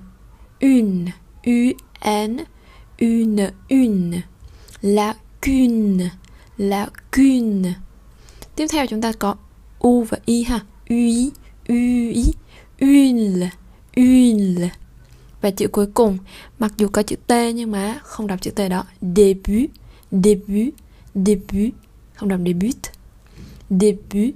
Une 0.60 1.12
u 1.42 1.72
n 2.04 2.44
une 2.98 3.50
une 3.68 4.22
lacune 4.82 6.10
lacune 6.56 7.74
tiếp 8.56 8.66
theo 8.70 8.86
chúng 8.86 9.00
ta 9.00 9.12
có 9.12 9.34
u 9.78 10.02
và 10.04 10.18
i 10.24 10.42
ha 10.42 10.60
ui 10.92 11.30
ui 11.68 12.32
une 12.78 13.50
une 13.96 14.68
và 15.40 15.50
chữ 15.50 15.68
cuối 15.68 15.86
cùng, 15.94 16.18
mặc 16.58 16.72
dù 16.76 16.88
có 16.88 17.02
chữ 17.02 17.16
T 17.26 17.32
nhưng 17.54 17.70
mà 17.70 18.00
không 18.02 18.26
đọc 18.26 18.42
chữ 18.42 18.50
T 18.50 18.60
đó. 18.70 18.84
Début 19.00 19.66
début 20.12 20.70
début 21.14 21.70
không 22.14 22.28
đọc 22.28 22.40
début 22.46 22.76
début 23.70 24.30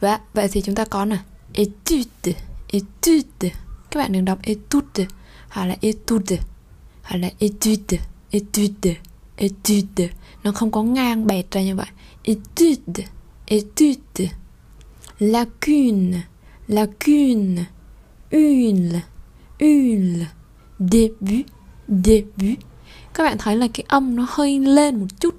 và 0.00 0.20
vậy 0.34 0.48
thì 0.52 0.62
chúng 0.62 0.74
ta 0.74 0.84
có 0.84 1.04
nè. 1.04 1.16
Étude 1.52 2.32
étude. 2.68 3.50
Các 3.90 4.00
bạn 4.00 4.12
đừng 4.12 4.24
đọc 4.24 4.38
étude, 4.42 5.06
hoặc 5.48 5.66
là 5.66 5.76
étude, 5.80 6.36
hoặc 7.02 7.16
là 7.16 7.30
étude 7.38 7.98
étude 8.30 8.94
étude. 9.36 10.08
Nó 10.44 10.52
không 10.52 10.70
có 10.70 10.82
ngang 10.82 11.26
bẹt 11.26 11.50
ra 11.50 11.62
như 11.62 11.76
vậy. 11.76 11.86
Étude 12.22 13.04
étude 13.46 14.28
lacune 15.20 16.16
lacune 16.68 17.64
une 18.30 19.00
une 19.58 20.26
début 20.78 21.44
début. 21.88 22.56
Các 23.14 23.24
bạn 23.24 23.38
thấy 23.38 23.56
là 23.56 23.68
cái 23.74 23.84
âm 23.88 24.16
nó 24.16 24.26
hơi 24.28 24.58
lên 24.58 25.00
một 25.00 25.06
chút 25.20 25.34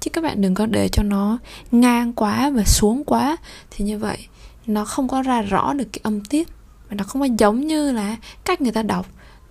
chứ 0.00 0.10
các 0.10 0.24
bạn 0.24 0.40
đừng 0.40 0.54
có 0.54 0.66
để 0.66 0.88
cho 0.88 1.02
nó 1.02 1.38
ngang 1.70 2.12
quá 2.12 2.50
và 2.50 2.64
xuống 2.64 3.04
quá. 3.04 3.36
Thì 3.70 3.84
như 3.84 3.98
vậy 3.98 4.18
nó 4.66 4.84
không 4.84 5.08
có 5.08 5.22
ra 5.22 5.42
rõ 5.42 5.72
được 5.72 5.88
cái 5.92 6.00
âm 6.02 6.24
tiết 6.24 6.48
và 6.88 6.96
nó 6.96 7.04
không 7.04 7.22
có 7.22 7.28
giống 7.38 7.66
như 7.66 7.92
là 7.92 8.16
cách 8.44 8.60
người 8.60 8.72
ta 8.72 8.82
đọc. 8.82 9.06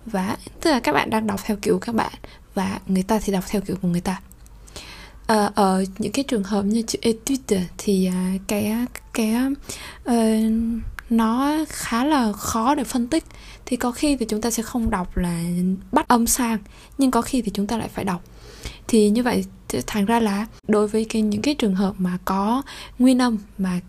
Và 0.06 0.36
tức 0.60 0.70
là 0.70 0.80
các 0.80 0.92
bạn 0.92 1.10
đang 1.10 1.26
đọc 1.26 1.40
theo 1.44 1.56
kiểu 1.62 1.78
các 1.78 1.94
bạn 1.94 2.12
và 2.54 2.78
người 2.86 3.02
ta 3.02 3.18
thì 3.24 3.32
đọc 3.32 3.44
theo 3.48 3.60
kiểu 3.60 3.76
của 3.82 3.88
người 3.88 4.00
ta. 4.00 4.20
À, 5.26 5.50
ở 5.54 5.84
những 5.98 6.12
cái 6.12 6.24
trường 6.24 6.44
hợp 6.44 6.62
như 6.62 6.82
chữ 6.82 6.98
etude 7.02 7.66
thì 7.78 8.06
à, 8.06 8.32
cái 8.46 8.86
cái 9.16 9.34
uh, 10.08 10.14
nó 11.10 11.56
khá 11.68 12.04
là 12.04 12.32
khó 12.32 12.74
để 12.74 12.84
phân 12.84 13.06
tích. 13.06 13.24
Thì 13.66 13.76
có 13.76 13.92
khi 13.92 14.16
thì 14.16 14.26
chúng 14.26 14.40
ta 14.40 14.50
sẽ 14.50 14.62
không 14.62 14.90
đọc 14.90 15.16
là 15.16 15.42
bắt 15.92 16.08
âm 16.08 16.26
sang 16.26 16.58
nhưng 16.98 17.10
có 17.10 17.22
khi 17.22 17.42
thì 17.42 17.50
chúng 17.54 17.66
ta 17.66 17.76
lại 17.76 17.88
phải 17.88 18.04
đọc. 18.04 18.22
Thì 18.88 19.10
như 19.10 19.22
vậy 19.22 19.44
thành 19.86 20.04
ra 20.04 20.20
là 20.20 20.46
đối 20.68 20.88
với 20.88 21.04
cái 21.04 21.22
những 21.22 21.42
cái 21.42 21.54
trường 21.54 21.74
hợp 21.74 21.94
mà 21.98 22.18
có 22.24 22.62
nguyên 22.98 23.18
âm 23.18 23.38
mà 23.58 23.80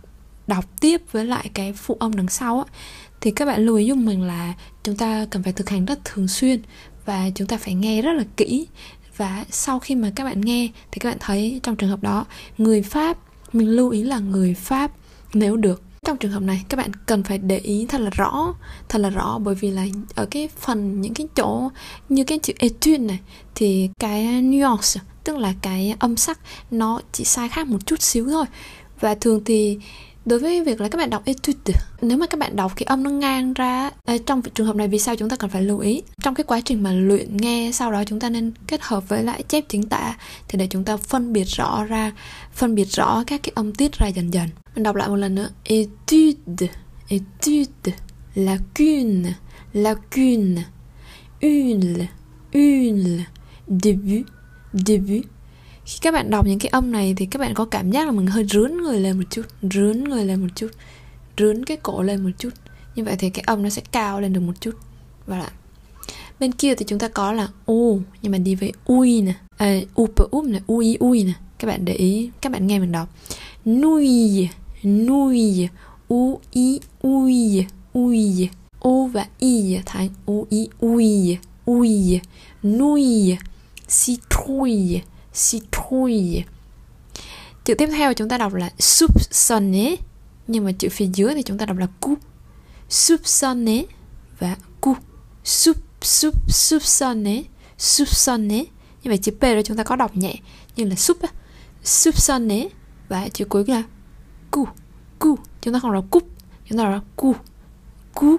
đọc 0.47 0.65
tiếp 0.79 1.01
với 1.11 1.25
lại 1.25 1.49
cái 1.53 1.73
phụ 1.73 1.97
âm 1.99 2.15
đằng 2.15 2.29
sau 2.29 2.59
á 2.59 2.73
thì 3.21 3.31
các 3.31 3.45
bạn 3.45 3.65
lưu 3.65 3.75
ý 3.75 3.85
giúp 3.85 3.95
mình 3.95 4.23
là 4.23 4.53
chúng 4.83 4.95
ta 4.95 5.25
cần 5.29 5.43
phải 5.43 5.53
thực 5.53 5.69
hành 5.69 5.85
rất 5.85 6.05
thường 6.05 6.27
xuyên 6.27 6.61
và 7.05 7.29
chúng 7.35 7.47
ta 7.47 7.57
phải 7.57 7.73
nghe 7.73 8.01
rất 8.01 8.13
là 8.13 8.23
kỹ. 8.37 8.67
Và 9.17 9.45
sau 9.49 9.79
khi 9.79 9.95
mà 9.95 10.11
các 10.15 10.23
bạn 10.23 10.41
nghe 10.41 10.69
thì 10.91 10.99
các 10.99 11.09
bạn 11.09 11.17
thấy 11.19 11.59
trong 11.63 11.75
trường 11.75 11.89
hợp 11.89 12.03
đó 12.03 12.25
người 12.57 12.81
pháp 12.81 13.17
mình 13.53 13.69
lưu 13.69 13.89
ý 13.89 14.03
là 14.03 14.19
người 14.19 14.53
pháp 14.53 14.91
nếu 15.39 15.57
được. 15.57 15.81
Trong 16.05 16.17
trường 16.17 16.31
hợp 16.31 16.41
này, 16.43 16.63
các 16.69 16.77
bạn 16.77 16.91
cần 17.05 17.23
phải 17.23 17.37
để 17.37 17.57
ý 17.57 17.85
thật 17.89 18.01
là 18.01 18.09
rõ, 18.09 18.53
thật 18.89 18.99
là 18.99 19.09
rõ, 19.09 19.37
bởi 19.37 19.55
vì 19.55 19.71
là 19.71 19.85
ở 20.15 20.25
cái 20.25 20.49
phần 20.59 21.01
những 21.01 21.13
cái 21.13 21.27
chỗ 21.35 21.69
như 22.09 22.23
cái 22.23 22.39
chữ 22.39 22.53
etude 22.59 22.97
này, 22.97 23.19
thì 23.55 23.89
cái 23.99 24.41
nuance, 24.41 24.99
tức 25.23 25.37
là 25.37 25.53
cái 25.61 25.95
âm 25.99 26.17
sắc, 26.17 26.39
nó 26.71 27.01
chỉ 27.11 27.23
sai 27.23 27.49
khác 27.49 27.67
một 27.67 27.85
chút 27.85 28.01
xíu 28.01 28.29
thôi. 28.29 28.45
Và 28.99 29.15
thường 29.15 29.41
thì 29.45 29.79
đối 30.27 30.39
với 30.39 30.63
việc 30.63 30.81
là 30.81 30.89
các 30.89 30.97
bạn 30.97 31.09
đọc 31.09 31.25
etude, 31.25 31.73
nếu 32.01 32.17
mà 32.17 32.27
các 32.27 32.39
bạn 32.39 32.55
đọc 32.55 32.71
cái 32.75 32.83
âm 32.85 33.03
nó 33.03 33.09
ngang 33.09 33.53
ra 33.53 33.91
trong 34.25 34.41
trường 34.41 34.67
hợp 34.67 34.75
này 34.75 34.87
vì 34.87 34.99
sao 34.99 35.15
chúng 35.15 35.29
ta 35.29 35.35
cần 35.35 35.49
phải 35.49 35.61
lưu 35.61 35.79
ý? 35.79 36.03
Trong 36.23 36.35
cái 36.35 36.43
quá 36.43 36.61
trình 36.61 36.83
mà 36.83 36.91
luyện 36.91 37.37
nghe 37.37 37.69
sau 37.73 37.91
đó 37.91 38.03
chúng 38.03 38.19
ta 38.19 38.29
nên 38.29 38.51
kết 38.67 38.81
hợp 38.83 39.09
với 39.09 39.23
lại 39.23 39.43
chép 39.43 39.65
chính 39.69 39.89
tả 39.89 40.17
thì 40.47 40.59
để 40.59 40.67
chúng 40.69 40.83
ta 40.83 40.97
phân 40.97 41.33
biệt 41.33 41.43
rõ 41.43 41.83
ra, 41.83 42.11
phân 42.53 42.75
biệt 42.75 42.85
rõ 42.85 43.23
các 43.27 43.43
cái 43.43 43.51
âm 43.55 43.73
tiết 43.73 43.97
ra 43.97 44.07
dần 44.07 44.33
dần. 44.33 44.49
Mình 44.75 44.83
đọc 44.83 44.95
lại 44.95 45.09
một 45.09 45.15
lần 45.15 45.35
nữa. 45.35 45.49
Étude 45.63 46.67
étude 47.07 47.91
lacune 48.35 49.33
lacune, 49.73 50.63
une 51.41 52.07
une, 52.51 53.23
début 53.67 54.23
début 54.73 55.21
khi 55.87 55.99
các 56.01 56.13
bạn 56.13 56.29
đọc 56.29 56.45
những 56.45 56.59
cái 56.59 56.69
âm 56.69 56.91
này 56.91 57.13
thì 57.17 57.25
các 57.25 57.39
bạn 57.39 57.53
có 57.53 57.65
cảm 57.65 57.91
giác 57.91 58.05
là 58.05 58.11
mình 58.11 58.27
hơi 58.27 58.45
rướn 58.45 58.77
người 58.77 58.99
lên 58.99 59.17
một 59.17 59.23
chút 59.29 59.41
rướn 59.61 60.03
người 60.03 60.25
lên 60.25 60.41
một 60.41 60.47
chút 60.55 60.67
rướn 61.37 61.65
cái 61.65 61.77
cổ 61.77 62.01
lên 62.01 62.23
một 62.23 62.29
chút. 62.37 62.49
Như 62.95 63.03
vậy 63.03 63.15
thì 63.19 63.29
cái 63.29 63.43
âm 63.47 63.63
nó 63.63 63.69
sẽ 63.69 63.81
cao 63.91 64.21
lên 64.21 64.33
được 64.33 64.39
một 64.39 64.53
chút. 64.61 64.71
Và 65.27 65.37
lại 65.37 65.51
bên 66.39 66.51
kia 66.51 66.75
thì 66.75 66.85
chúng 66.87 66.99
ta 66.99 67.07
có 67.07 67.33
là 67.33 67.47
u 67.65 67.99
nhưng 68.21 68.31
mà 68.31 68.37
đi 68.37 68.55
với 68.55 68.71
ui 68.85 69.21
nè. 69.21 69.33
À, 69.57 69.79
up 70.01 70.35
up 70.35 70.45
nè 70.45 70.59
ui 70.67 70.97
ui 70.99 71.23
nè. 71.23 71.33
Các 71.59 71.67
bạn 71.67 71.85
để 71.85 71.93
ý 71.93 72.29
các 72.41 72.51
bạn 72.51 72.67
nghe 72.67 72.79
mình 72.79 72.91
đọc. 72.91 73.09
Nui 73.65 74.49
nui 74.83 75.69
u 76.07 76.39
i 76.51 76.79
ui 77.01 77.65
ui 77.93 78.49
o 78.79 78.91
và 79.13 79.25
i 79.39 79.77
thành 79.85 80.09
u 80.25 80.45
i 80.49 80.67
ui 80.79 81.37
ui 81.65 82.19
nui 82.63 83.37
citrouille 83.87 85.01
citrouille 85.37 86.43
chữ 87.65 87.75
tiếp 87.75 87.89
theo 87.91 88.13
chúng 88.13 88.29
ta 88.29 88.37
đọc 88.37 88.53
là 88.53 88.69
soupçonné, 88.79 89.95
nhưng 90.47 90.65
mà 90.65 90.71
chữ 90.71 90.89
phía 90.91 91.07
dưới 91.13 91.33
thì 91.33 91.43
chúng 91.43 91.57
ta 91.57 91.65
đọc 91.65 91.77
là 91.77 91.87
cu 92.01 92.13
soupçonné 92.89 93.83
và 94.39 94.55
cu 94.81 94.95
soup 95.43 95.77
soup, 96.01 96.33
soupçonné 96.49 97.43
soupçonné. 97.77 98.65
Như 99.03 99.11
vậy 99.11 99.17
chữ 99.17 99.31
p 99.31 99.41
đó 99.41 99.61
chúng 99.65 99.77
ta 99.77 99.83
có 99.83 99.95
đọc 99.95 100.17
nhẹ 100.17 100.35
như 100.75 100.85
là 100.85 100.95
soup 100.95 101.17
soupçonné 101.83 102.67
và 103.09 103.29
chữ 103.33 103.45
cuối 103.45 103.63
là 103.67 103.83
cu 104.51 104.67
cu 105.19 105.37
chúng 105.61 105.73
ta 105.73 105.79
không 105.79 105.93
đọc 105.93 106.05
cúp, 106.11 106.23
chúng 106.69 106.77
ta 106.77 106.83
đọc 106.83 107.03
cu 107.15 107.35
cu 108.13 108.37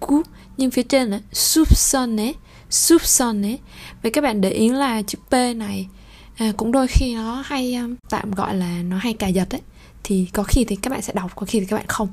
cu 0.00 0.22
nhưng 0.56 0.70
phía 0.70 0.82
trên 0.82 1.10
là 1.10 1.20
soupçonné 1.32 2.32
soupçonné. 2.70 3.56
Vậy 4.02 4.12
các 4.12 4.20
bạn 4.20 4.40
để 4.40 4.50
ý 4.50 4.68
là 4.68 5.02
chữ 5.02 5.18
p 5.28 5.32
này 5.32 5.88
à, 6.36 6.52
cũng 6.56 6.72
đôi 6.72 6.86
khi 6.88 7.14
nó 7.14 7.42
hay 7.46 7.74
um, 7.74 7.94
tạm 8.08 8.30
gọi 8.30 8.54
là 8.54 8.82
nó 8.82 8.98
hay 8.98 9.12
cài 9.12 9.32
giật 9.32 9.54
ấy. 9.54 9.60
Thì 10.04 10.28
có 10.32 10.42
khi 10.42 10.64
thì 10.64 10.76
các 10.76 10.90
bạn 10.90 11.02
sẽ 11.02 11.12
đọc 11.12 11.36
có 11.36 11.46
khi 11.46 11.60
thì 11.60 11.66
các 11.66 11.76
bạn 11.76 11.86
không. 11.88 12.08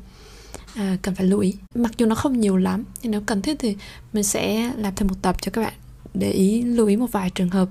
À, 0.75 0.97
cần 1.01 1.15
phải 1.15 1.25
lưu 1.25 1.39
ý. 1.39 1.55
Mặc 1.75 1.91
dù 1.97 2.05
nó 2.05 2.15
không 2.15 2.39
nhiều 2.39 2.57
lắm 2.57 2.83
nhưng 3.01 3.11
nếu 3.11 3.21
cần 3.21 3.41
thiết 3.41 3.59
thì 3.59 3.75
mình 4.13 4.23
sẽ 4.23 4.73
làm 4.77 4.95
thêm 4.95 5.07
một 5.07 5.15
tập 5.21 5.35
cho 5.41 5.51
các 5.51 5.61
bạn 5.61 5.73
để 6.13 6.31
ý 6.31 6.61
lưu 6.61 6.87
ý 6.87 6.95
một 6.95 7.11
vài 7.11 7.29
trường 7.29 7.49
hợp. 7.49 7.69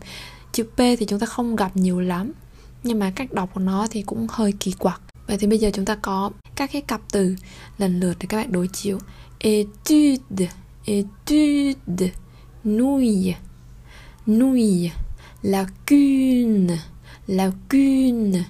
Chữ 0.52 0.64
p 0.64 0.76
thì 0.76 1.06
chúng 1.08 1.18
ta 1.18 1.26
không 1.26 1.56
gặp 1.56 1.76
nhiều 1.76 2.00
lắm 2.00 2.32
nhưng 2.82 2.98
mà 2.98 3.10
cách 3.10 3.32
đọc 3.32 3.50
của 3.54 3.60
nó 3.60 3.86
thì 3.90 4.02
cũng 4.02 4.26
hơi 4.30 4.52
kỳ 4.60 4.72
quặc. 4.72 5.00
Vậy 5.26 5.38
thì 5.38 5.46
bây 5.46 5.58
giờ 5.58 5.70
chúng 5.74 5.84
ta 5.84 5.94
có 5.94 6.30
các 6.56 6.72
cái 6.72 6.82
cặp 6.82 7.00
từ 7.12 7.36
lần 7.78 8.00
lượt 8.00 8.16
để 8.20 8.26
các 8.28 8.36
bạn 8.36 8.52
đối 8.52 8.68
chiếu. 8.68 8.98
Étude 9.38 10.48
étude 10.84 12.10
nouille 12.64 13.34
nouille 14.26 14.90
lacune 15.42 16.78
lacune 17.28 18.44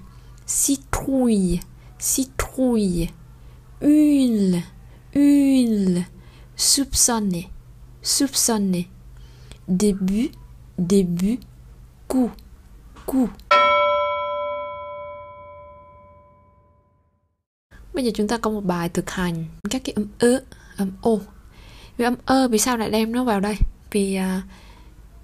citrouille 0.46 1.60
citrouille 1.98 3.10
huile, 3.80 4.62
huile, 5.14 6.04
soupçonner, 6.56 7.48
soupçonner, 8.02 8.88
début, 9.68 10.30
début, 10.78 11.38
coup, 12.08 12.30
coup. 13.06 13.30
Bây 17.94 18.04
giờ 18.04 18.10
chúng 18.14 18.28
ta 18.28 18.38
có 18.38 18.50
một 18.50 18.64
bài 18.64 18.88
thực 18.88 19.10
hành 19.10 19.44
các 19.70 19.82
cái 19.84 19.92
âm 19.96 20.06
ơ, 20.18 20.42
âm 20.76 20.90
ô. 21.02 21.20
Vì 21.96 22.04
âm 22.04 22.14
ơ 22.24 22.48
vì 22.48 22.58
sao 22.58 22.76
lại 22.76 22.90
đem 22.90 23.12
nó 23.12 23.24
vào 23.24 23.40
đây? 23.40 23.56
Vì 23.90 24.18
uh, 24.18 24.44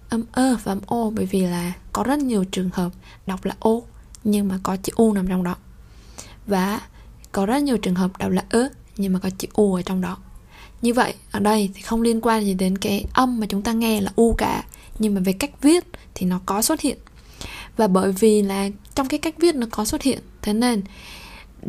âm 0.08 0.24
ơ 0.32 0.56
và 0.64 0.72
âm 0.72 0.80
ô 0.86 1.10
bởi 1.10 1.26
vì 1.26 1.40
là 1.40 1.72
có 1.92 2.02
rất 2.02 2.18
nhiều 2.18 2.44
trường 2.44 2.70
hợp 2.72 2.92
đọc 3.26 3.44
là 3.44 3.56
ô, 3.58 3.82
nhưng 4.24 4.48
mà 4.48 4.58
có 4.62 4.76
chữ 4.76 4.92
u 4.96 5.12
nằm 5.12 5.28
trong 5.28 5.44
đó. 5.44 5.56
Và 6.46 6.80
có 7.32 7.46
rất 7.46 7.62
nhiều 7.62 7.78
trường 7.78 7.94
hợp 7.94 8.18
đọc 8.18 8.30
là 8.30 8.44
ơ 8.50 8.68
nhưng 8.96 9.12
mà 9.12 9.18
có 9.18 9.30
chữ 9.38 9.48
u 9.52 9.74
ở 9.74 9.82
trong 9.82 10.00
đó. 10.00 10.16
Như 10.82 10.94
vậy, 10.94 11.14
ở 11.30 11.40
đây 11.40 11.70
thì 11.74 11.82
không 11.82 12.02
liên 12.02 12.20
quan 12.20 12.44
gì 12.44 12.54
đến 12.54 12.78
cái 12.78 13.04
âm 13.12 13.40
mà 13.40 13.46
chúng 13.46 13.62
ta 13.62 13.72
nghe 13.72 14.00
là 14.00 14.12
u 14.16 14.34
cả, 14.38 14.64
nhưng 14.98 15.14
mà 15.14 15.20
về 15.20 15.32
cách 15.32 15.62
viết 15.62 15.84
thì 16.14 16.26
nó 16.26 16.40
có 16.46 16.62
xuất 16.62 16.80
hiện 16.80 16.98
và 17.76 17.88
bởi 17.88 18.12
vì 18.12 18.42
là 18.42 18.68
trong 18.94 19.08
cái 19.08 19.18
cách 19.18 19.34
viết 19.38 19.54
nó 19.54 19.66
có 19.70 19.84
xuất 19.84 20.02
hiện, 20.02 20.18
thế 20.42 20.52
nên 20.52 20.82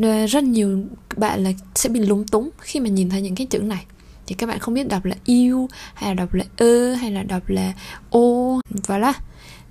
ờ, 0.02 0.26
rất 0.26 0.44
nhiều 0.44 0.84
bạn 1.18 1.44
là 1.44 1.52
sẽ 1.76 1.90
bị 1.90 2.00
lúng 2.00 2.28
túng 2.28 2.50
khi 2.60 2.80
mà 2.80 2.90
nhìn 2.90 3.10
thấy 3.10 3.22
những 3.22 3.36
cái 3.36 3.48
chữ 3.48 3.60
này 3.60 3.86
thì 4.28 4.36
các 4.36 4.48
bạn 4.48 4.60
không 4.60 4.74
biết 4.74 4.88
đọc 4.88 5.06
là 5.06 5.16
yêu 5.26 5.70
hay 5.94 6.10
là 6.10 6.14
đọc 6.14 6.34
là 6.34 6.44
ơ 6.58 6.94
hay 6.94 7.12
là 7.12 7.24
đọc 7.24 7.44
là 7.48 7.74
ô 8.10 8.62
và 8.88 8.98
là 8.98 9.14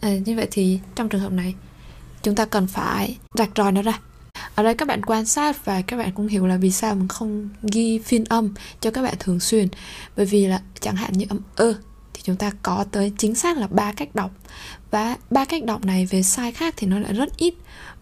à, 0.00 0.10
như 0.24 0.36
vậy 0.36 0.48
thì 0.50 0.80
trong 0.94 1.08
trường 1.08 1.20
hợp 1.20 1.32
này 1.32 1.54
chúng 2.22 2.34
ta 2.34 2.44
cần 2.44 2.66
phải 2.66 3.18
rạch 3.34 3.50
ròi 3.56 3.72
nó 3.72 3.82
ra. 3.82 4.00
Ở 4.54 4.62
đây 4.62 4.74
các 4.74 4.88
bạn 4.88 5.02
quan 5.02 5.26
sát 5.26 5.64
và 5.64 5.82
các 5.82 5.96
bạn 5.96 6.12
cũng 6.12 6.28
hiểu 6.28 6.46
là 6.46 6.56
vì 6.56 6.70
sao 6.70 6.94
mình 6.94 7.08
không 7.08 7.48
ghi 7.62 7.98
phiên 7.98 8.24
âm 8.24 8.54
cho 8.80 8.90
các 8.90 9.02
bạn 9.02 9.14
thường 9.18 9.40
xuyên. 9.40 9.68
Bởi 10.16 10.26
vì 10.26 10.46
là 10.46 10.60
chẳng 10.80 10.96
hạn 10.96 11.12
như 11.12 11.26
âm 11.28 11.38
ơ 11.56 11.74
thì 12.14 12.20
chúng 12.24 12.36
ta 12.36 12.50
có 12.62 12.84
tới 12.90 13.12
chính 13.18 13.34
xác 13.34 13.58
là 13.58 13.66
ba 13.66 13.92
cách 13.92 14.14
đọc. 14.14 14.30
Và 14.90 15.16
ba 15.30 15.44
cách 15.44 15.64
đọc 15.64 15.84
này 15.84 16.06
về 16.06 16.22
sai 16.22 16.52
khác 16.52 16.74
thì 16.76 16.86
nó 16.86 16.98
lại 16.98 17.12
rất 17.12 17.36
ít. 17.36 17.54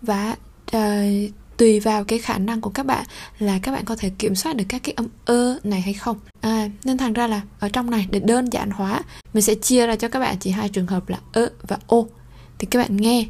Và 0.03 0.37
uh, 0.77 1.31
tùy 1.57 1.81
vào 1.81 2.05
cái 2.05 2.19
khả 2.19 2.39
năng 2.39 2.61
của 2.61 2.71
các 2.71 2.87
bạn 2.87 3.05
là 3.39 3.59
các 3.63 3.73
bạn 3.73 3.85
có 3.85 3.97
thể 3.97 4.11
kiểm 4.19 4.35
soát 4.35 4.57
được 4.57 4.65
các 4.69 4.83
cái 4.83 4.95
âm 4.97 5.07
ơ 5.25 5.59
này 5.65 5.81
hay 5.81 5.95
không. 5.95 6.19
À, 6.41 6.69
nên 6.85 6.99
thành 6.99 7.13
ra 7.13 7.27
là 7.27 7.41
ở 7.61 7.69
trong 7.69 7.91
này 7.91 8.07
để 8.11 8.21
đơn 8.21 8.53
giản 8.53 8.71
hóa 8.71 9.01
mình 9.35 9.43
sẽ 9.43 9.55
chia 9.55 9.87
ra 9.87 9.97
cho 9.97 10.09
các 10.09 10.19
bạn 10.19 10.37
chỉ 10.41 10.51
hai 10.51 10.69
trường 10.69 10.87
hợp 10.87 11.09
là 11.09 11.19
ơ 11.33 11.49
và 11.63 11.79
ô. 11.87 12.09
Thì 12.59 12.67
các 12.71 12.79
bạn 12.79 12.97
nghe 12.97 13.27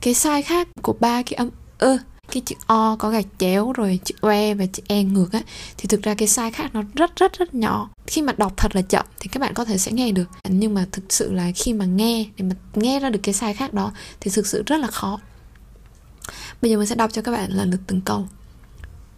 cái 0.00 0.14
sai 0.14 0.42
khác 0.42 0.68
của 0.82 0.96
ba 1.00 1.22
cái 1.22 1.34
âm 1.34 1.50
ơ 1.78 1.98
cái 2.32 2.42
chữ 2.46 2.56
o 2.66 2.96
có 2.98 3.10
gạch 3.10 3.26
chéo 3.38 3.72
rồi 3.72 4.00
chữ 4.04 4.14
e 4.22 4.54
và 4.54 4.66
chữ 4.66 4.82
e 4.88 5.02
ngược 5.02 5.32
á 5.32 5.40
thì 5.76 5.86
thực 5.88 6.02
ra 6.02 6.14
cái 6.14 6.28
sai 6.28 6.50
khác 6.50 6.74
nó 6.74 6.82
rất 6.94 7.16
rất 7.16 7.38
rất 7.38 7.54
nhỏ. 7.54 7.90
Khi 8.06 8.22
mà 8.22 8.32
đọc 8.36 8.52
thật 8.56 8.76
là 8.76 8.82
chậm 8.82 9.06
thì 9.20 9.28
các 9.28 9.40
bạn 9.40 9.54
có 9.54 9.64
thể 9.64 9.78
sẽ 9.78 9.92
nghe 9.92 10.12
được. 10.12 10.28
Nhưng 10.48 10.74
mà 10.74 10.86
thực 10.92 11.04
sự 11.08 11.32
là 11.32 11.50
khi 11.56 11.72
mà 11.72 11.84
nghe 11.84 12.26
để 12.36 12.44
mà 12.44 12.54
nghe 12.74 13.00
ra 13.00 13.10
được 13.10 13.20
cái 13.22 13.34
sai 13.34 13.54
khác 13.54 13.74
đó 13.74 13.92
thì 14.20 14.30
thực 14.34 14.46
sự 14.46 14.62
rất 14.66 14.76
là 14.76 14.86
khó. 14.86 15.20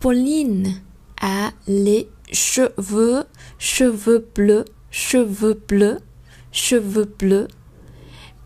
Pauline 0.01 0.81
a 1.21 1.51
les 1.67 2.09
cheveux, 2.33 3.27
cheveux 3.59 4.27
bleus, 4.35 4.65
cheveux 4.91 5.53
bleus, 5.69 5.99
cheveux 6.53 7.05
bleus. 7.05 7.49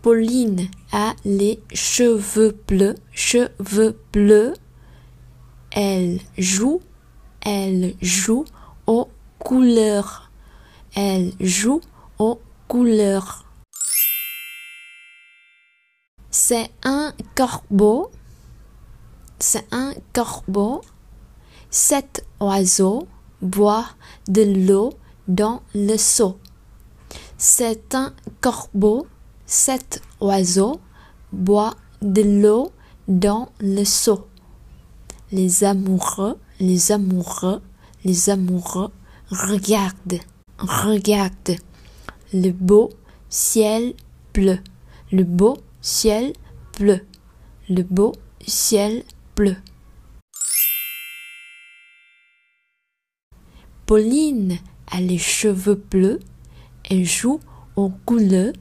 Pauline 0.01 0.67
a 0.91 1.15
les 1.23 1.63
cheveux 1.73 2.53
bleus, 2.67 2.95
cheveux 3.13 3.97
bleus. 4.11 4.53
Elle 5.71 6.19
joue, 6.37 6.81
elle 7.39 7.93
joue 8.01 8.43
aux 8.85 9.07
couleurs. 9.37 10.29
Elle 10.93 11.31
joue 11.39 11.79
aux 12.17 12.41
couleurs. 12.67 13.45
C'est 16.31 16.69
un 16.83 17.13
corbeau 17.35 18.11
c'est 19.39 19.65
un 19.71 19.93
corbeau. 20.13 20.81
Cet 21.69 22.25
oiseau 22.39 23.07
boit 23.41 23.85
de 24.27 24.41
l'eau 24.41 24.93
dans 25.27 25.61
le 25.73 25.97
seau. 25.97 26.37
C'est 27.37 27.95
un 27.95 28.13
corbeau. 28.41 29.07
Cet 29.45 30.01
oiseau 30.19 30.79
boit 31.31 31.75
de 32.01 32.21
l'eau 32.21 32.71
dans 33.07 33.49
le 33.59 33.83
seau. 33.83 34.27
Les 35.31 35.63
amoureux, 35.63 36.37
les 36.59 36.91
amoureux, 36.91 37.61
les 38.03 38.29
amoureux 38.29 38.91
regardent, 39.31 40.19
regardent 40.57 41.57
le 42.33 42.51
beau 42.51 42.89
ciel 43.29 43.93
bleu, 44.33 44.59
le 45.11 45.23
beau 45.23 45.57
ciel 45.81 46.33
bleu, 46.77 47.01
le 47.69 47.83
beau 47.83 48.13
ciel 48.45 49.03
bleu. 49.03 49.18
Pauline 53.85 54.59
a 54.91 55.01
les 55.01 55.17
cheveux 55.17 55.81
bleus, 55.89 56.19
elle 56.83 57.05
joue 57.05 57.39
au 57.75 57.91
couleur. 58.05 58.53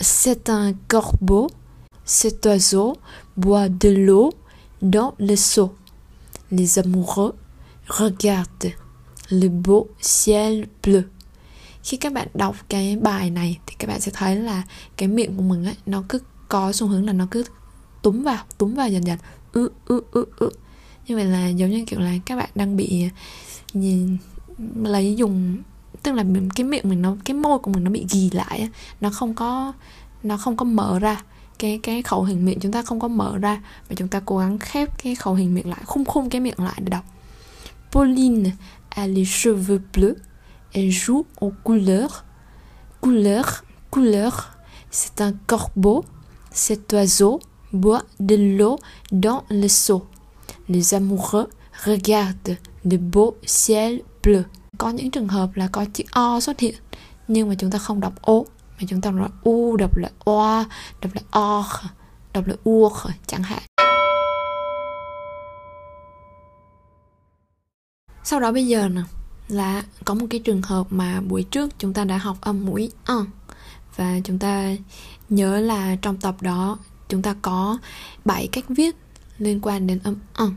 C'est 0.00 0.48
un 0.50 0.72
corbeau, 0.86 1.48
cet 2.04 2.46
oiseau 2.46 2.96
boit 3.36 3.68
de 3.68 3.88
l'eau 3.88 4.32
dans 4.82 5.14
le 5.18 5.34
seau. 5.34 5.74
Les 6.52 6.78
amoureux 6.78 7.34
regardent 7.88 8.72
le 9.30 9.48
beau 9.48 9.88
ciel 10.00 10.68
bleu. 10.82 11.04
Khi 11.82 11.96
các 11.96 12.12
bạn 12.12 12.28
đọc 12.34 12.56
cái 12.68 12.96
bài 12.96 13.30
này 13.30 13.58
thì 13.66 13.74
các 13.78 13.88
bạn 13.88 14.00
sẽ 14.00 14.10
thấy 14.14 14.36
là 14.36 14.62
cái 14.96 15.08
miệng 15.08 15.36
của 15.36 15.42
mình 15.42 15.64
ấy, 15.64 15.76
nó 15.86 16.04
cứ 16.08 16.20
có 16.48 16.72
xu 16.72 16.86
hướng 16.86 17.06
là 17.06 17.12
nó 17.12 17.26
cứ 17.30 17.44
túm 18.02 18.22
vào, 18.22 18.44
túm 18.58 18.74
vào 18.74 18.88
dần 18.88 19.06
dần 19.06 19.18
ư 19.52 19.70
ư 19.86 20.02
ư 20.10 20.24
ư. 20.38 20.50
Như 21.06 21.16
vậy 21.16 21.24
là 21.24 21.48
giống 21.48 21.70
như 21.70 21.84
kiểu 21.86 22.00
là 22.00 22.12
các 22.26 22.36
bạn 22.36 22.50
đang 22.54 22.76
bị, 22.76 23.08
nhìn, 23.72 24.16
lấy 24.82 25.14
dùng, 25.16 25.58
tức 26.02 26.12
là 26.12 26.24
cái 26.54 26.64
miệng 26.64 26.88
mình 26.88 27.02
nó, 27.02 27.16
cái 27.24 27.34
môi 27.34 27.58
của 27.58 27.70
mình 27.70 27.84
nó 27.84 27.90
bị 27.90 28.06
ghi 28.10 28.30
lại 28.30 28.68
nó 29.00 29.10
không 29.10 29.34
có, 29.34 29.72
nó 30.22 30.36
không 30.36 30.56
có 30.56 30.64
mở 30.64 30.98
ra. 30.98 31.22
Cái 31.58 31.80
cái 31.82 32.02
khẩu 32.02 32.22
hình 32.22 32.44
miệng 32.44 32.60
chúng 32.60 32.72
ta 32.72 32.82
không 32.82 33.00
có 33.00 33.08
mở 33.08 33.38
ra 33.38 33.62
và 33.88 33.94
chúng 33.94 34.08
ta 34.08 34.20
cố 34.20 34.38
gắng 34.38 34.58
khép 34.58 35.02
cái 35.02 35.14
khẩu 35.14 35.34
hình 35.34 35.54
miệng 35.54 35.70
lại 35.70 35.80
khung 35.86 36.04
khung 36.04 36.30
cái 36.30 36.40
miệng 36.40 36.58
lại 36.58 36.80
để 36.80 36.90
đọc. 36.90 37.04
Pauline 37.92 38.50
a 38.88 39.06
les 39.06 39.28
cheveux 39.42 39.80
bleus 39.94 40.16
elle 40.72 40.90
joue 40.90 41.22
aux 41.40 41.52
couleurs. 41.64 42.22
Couleurs 43.00 43.62
couleurs 43.90 44.40
c'est 44.90 45.20
un 45.24 45.32
corbeau 45.46 46.04
cet 46.52 46.92
oiseau 46.92 47.40
boit 47.72 48.02
de 48.18 48.36
l'eau 48.36 48.78
dans 49.10 49.42
le 49.48 49.68
seau. 49.68 50.06
Les 50.68 50.94
amoureux 50.94 51.48
regardent 51.84 52.56
le 52.84 52.96
beau 52.96 53.34
ciel 53.46 54.00
bleu. 54.22 54.42
Có 54.78 54.90
những 54.90 55.10
trường 55.10 55.28
hợp 55.28 55.50
là 55.54 55.68
có 55.72 55.84
chữ 55.92 56.04
O 56.10 56.40
xuất 56.40 56.60
hiện 56.60 56.74
nhưng 57.28 57.48
mà 57.48 57.54
chúng 57.54 57.70
ta 57.70 57.78
không 57.78 58.00
đọc 58.00 58.12
O 58.22 58.34
mà 58.78 58.86
chúng 58.88 59.00
ta 59.00 59.10
đọc 59.10 59.32
U, 59.42 59.76
đọc 59.76 59.96
là 59.96 60.10
O, 60.24 60.64
đọc 61.00 61.14
là 61.14 61.22
O, 61.30 61.66
đọc 62.32 62.46
là 62.46 62.54
U 62.64 62.90
chẳng 63.26 63.42
hạn. 63.42 63.62
Sau 68.24 68.40
đó 68.40 68.52
bây 68.52 68.66
giờ 68.66 68.88
nè 68.88 69.00
là 69.48 69.82
có 70.04 70.14
một 70.14 70.26
cái 70.30 70.40
trường 70.40 70.62
hợp 70.62 70.86
mà 70.90 71.20
buổi 71.20 71.42
trước 71.42 71.70
chúng 71.78 71.92
ta 71.92 72.04
đã 72.04 72.18
học 72.18 72.36
âm 72.40 72.66
mũi 72.66 72.90
ơ 73.04 73.24
và 73.96 74.20
chúng 74.24 74.38
ta 74.38 74.74
nhớ 75.28 75.60
là 75.60 75.96
trong 76.02 76.16
tập 76.16 76.42
đó 76.42 76.78
chúng 77.08 77.22
ta 77.22 77.34
có 77.42 77.78
7 78.24 78.48
cách 78.52 78.64
viết 78.68 78.96
liên 79.38 79.60
quan 79.62 79.86
đến 79.86 79.98
âm 80.04 80.16
ẩn. 80.34 80.54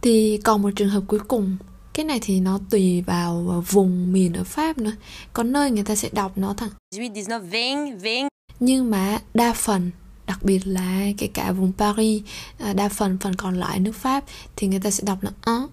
Thì 0.00 0.40
còn 0.44 0.62
một 0.62 0.70
trường 0.76 0.88
hợp 0.88 1.02
cuối 1.06 1.20
cùng 1.28 1.56
cái 1.94 2.04
này 2.04 2.18
thì 2.22 2.40
nó 2.40 2.58
tùy 2.70 3.02
vào 3.02 3.64
vùng 3.70 4.12
miền 4.12 4.32
ở 4.32 4.44
Pháp 4.44 4.78
nữa. 4.78 4.92
Có 5.32 5.42
nơi 5.42 5.70
người 5.70 5.84
ta 5.84 5.94
sẽ 5.94 6.08
đọc 6.12 6.32
nó 6.36 6.54
thẳng. 6.54 6.70
18, 6.96 7.12
19, 7.12 7.30
20, 7.30 7.90
20 8.02 8.28
nhưng 8.60 8.90
mà 8.90 9.18
đa 9.34 9.52
phần 9.52 9.90
đặc 10.26 10.42
biệt 10.42 10.60
là 10.64 11.06
kể 11.18 11.26
cả 11.26 11.52
vùng 11.52 11.72
Paris 11.78 12.22
à, 12.58 12.72
đa 12.72 12.88
phần 12.88 13.18
phần 13.20 13.34
còn 13.34 13.54
lại 13.54 13.80
nước 13.80 13.94
Pháp 13.94 14.24
thì 14.56 14.66
người 14.66 14.80
ta 14.80 14.90
sẽ 14.90 15.04
đọc 15.06 15.22
là 15.22 15.30
ớ 15.42 15.66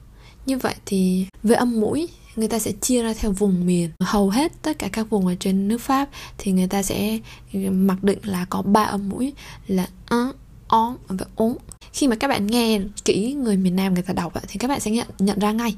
như 0.48 0.58
vậy 0.58 0.76
thì 0.86 1.26
về 1.44 1.56
âm 1.56 1.80
mũi, 1.80 2.08
người 2.36 2.48
ta 2.48 2.60
sẽ 2.60 2.72
chia 2.72 3.04
ra 3.04 3.14
theo 3.14 3.32
vùng 3.32 3.66
miền. 3.66 3.90
Hầu 4.00 4.30
hết 4.30 4.52
tất 4.62 4.80
cả 4.80 4.88
các 4.88 5.10
vùng 5.10 5.28
ở 5.28 5.36
trên 5.40 5.68
nước 5.68 5.82
pháp 5.82 6.10
thì 6.38 6.52
người 6.52 6.68
ta 6.68 6.84
sẽ 6.84 7.20
mặc 7.72 8.04
định 8.04 8.20
là 8.24 8.46
có 8.50 8.62
ba 8.62 8.84
âm 8.84 9.10
mũi 9.10 9.34
là 9.68 9.88
un 10.10 10.32
ó 10.68 10.96
và 11.08 11.26
ốm 11.36 11.54
khi 11.94 12.08
mà 12.08 12.16
các 12.16 12.28
bạn 12.28 12.48
nghe 12.48 12.80
kỹ 13.06 13.34
người 13.34 13.58
miền 13.58 13.76
nam 13.76 13.94
người 13.94 14.04
ta 14.04 14.14
đọc 14.14 14.34
thì 14.48 14.60
các 14.60 14.68
bạn 14.68 14.80
sẽ 14.80 14.92
nhận 14.92 15.08
nhận 15.20 15.40
ra 15.40 15.52
ngay. 15.52 15.76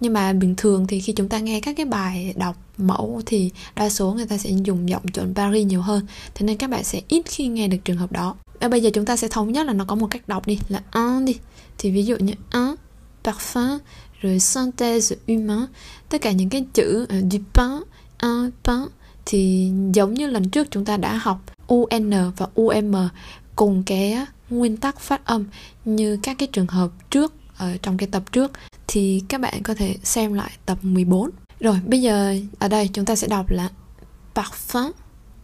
Nhưng 0.00 0.12
mà 0.12 0.32
bình 0.32 0.54
thường 0.56 0.86
thì 0.86 1.00
khi 1.00 1.12
chúng 1.12 1.28
ta 1.28 1.38
nghe 1.38 1.60
các 1.60 1.76
cái 1.76 1.86
bài 1.86 2.34
đọc 2.36 2.56
mẫu 2.78 3.22
thì 3.26 3.50
đa 3.76 3.88
số 3.88 4.12
người 4.12 4.26
ta 4.26 4.38
sẽ 4.38 4.50
dùng 4.64 4.88
giọng 4.88 5.08
chuẩn 5.08 5.34
Paris 5.34 5.66
nhiều 5.66 5.82
hơn. 5.82 6.06
Thế 6.34 6.46
nên 6.46 6.56
các 6.56 6.70
bạn 6.70 6.84
sẽ 6.84 7.00
ít 7.08 7.22
khi 7.26 7.46
nghe 7.46 7.68
được 7.68 7.78
trường 7.84 7.96
hợp 7.96 8.12
đó. 8.12 8.36
Và 8.60 8.68
bây 8.68 8.82
giờ 8.82 8.90
chúng 8.94 9.04
ta 9.04 9.16
sẽ 9.16 9.28
thống 9.28 9.52
nhất 9.52 9.66
là 9.66 9.72
nó 9.72 9.84
có 9.84 9.94
một 9.94 10.06
cách 10.10 10.28
đọc 10.28 10.46
đi, 10.46 10.58
là 10.68 10.82
un 10.92 11.24
đi. 11.24 11.36
Thì 11.78 11.90
ví 11.90 12.04
dụ 12.04 12.16
như 12.16 12.32
un 12.52 12.74
parfum 13.24 13.78
rồi 14.20 14.38
synthèse 14.38 15.16
humain 15.26 15.66
tất 16.08 16.20
cả 16.20 16.32
những 16.32 16.48
cái 16.48 16.66
chữ 16.74 17.02
uh, 17.02 17.32
du 17.32 17.38
pain 17.54 17.82
un 18.22 18.50
pain 18.64 18.88
thì 19.26 19.72
giống 19.92 20.14
như 20.14 20.26
lần 20.26 20.48
trước 20.48 20.70
chúng 20.70 20.84
ta 20.84 20.96
đã 20.96 21.16
học 21.16 21.40
UN 21.66 22.10
và 22.36 22.46
UM 22.54 22.94
cùng 23.56 23.82
cái 23.86 24.26
nguyên 24.50 24.76
tắc 24.76 25.00
phát 25.00 25.24
âm 25.24 25.44
như 25.84 26.18
các 26.22 26.36
cái 26.38 26.48
trường 26.52 26.66
hợp 26.66 26.90
trước 27.10 27.34
ở 27.56 27.76
trong 27.82 27.96
cái 27.96 28.08
tập 28.12 28.22
trước 28.32 28.52
thì 28.86 29.22
các 29.28 29.40
bạn 29.40 29.62
có 29.62 29.74
thể 29.74 29.96
xem 30.02 30.34
lại 30.34 30.50
tập 30.66 30.78
14. 30.82 31.30
Rồi, 31.60 31.80
bây 31.86 32.02
giờ 32.02 32.36
ở 32.58 32.68
đây 32.68 32.90
chúng 32.92 33.04
ta 33.04 33.16
sẽ 33.16 33.26
đọc 33.28 33.50
là 33.50 33.70
parfum, 34.34 34.90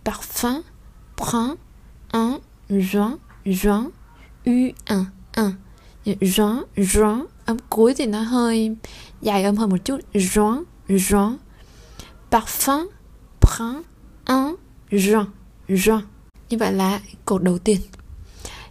parfum, 0.04 0.60
prend, 1.16 1.58
un, 2.12 2.38
juin, 2.68 3.16
juin, 3.44 3.90
u, 4.44 4.52
un, 4.88 5.04
un. 5.36 5.52
Juin, 6.04 6.62
juin, 6.76 7.24
âm 7.44 7.56
cuối 7.68 7.94
thì 7.94 8.06
nó 8.06 8.22
hơi 8.22 8.76
dài 9.20 9.44
âm 9.44 9.56
hơn 9.56 9.70
một 9.70 9.84
chút. 9.84 10.00
Juin, 10.12 10.62
juin. 10.88 11.36
Parfum, 12.30 12.88
prend, 13.40 13.84
un, 14.26 14.54
juin, 14.90 15.24
juin. 15.68 16.00
Như 16.50 16.58
vậy 16.58 16.72
là 16.72 17.00
cột 17.24 17.42
đầu 17.42 17.58
tiên 17.58 17.80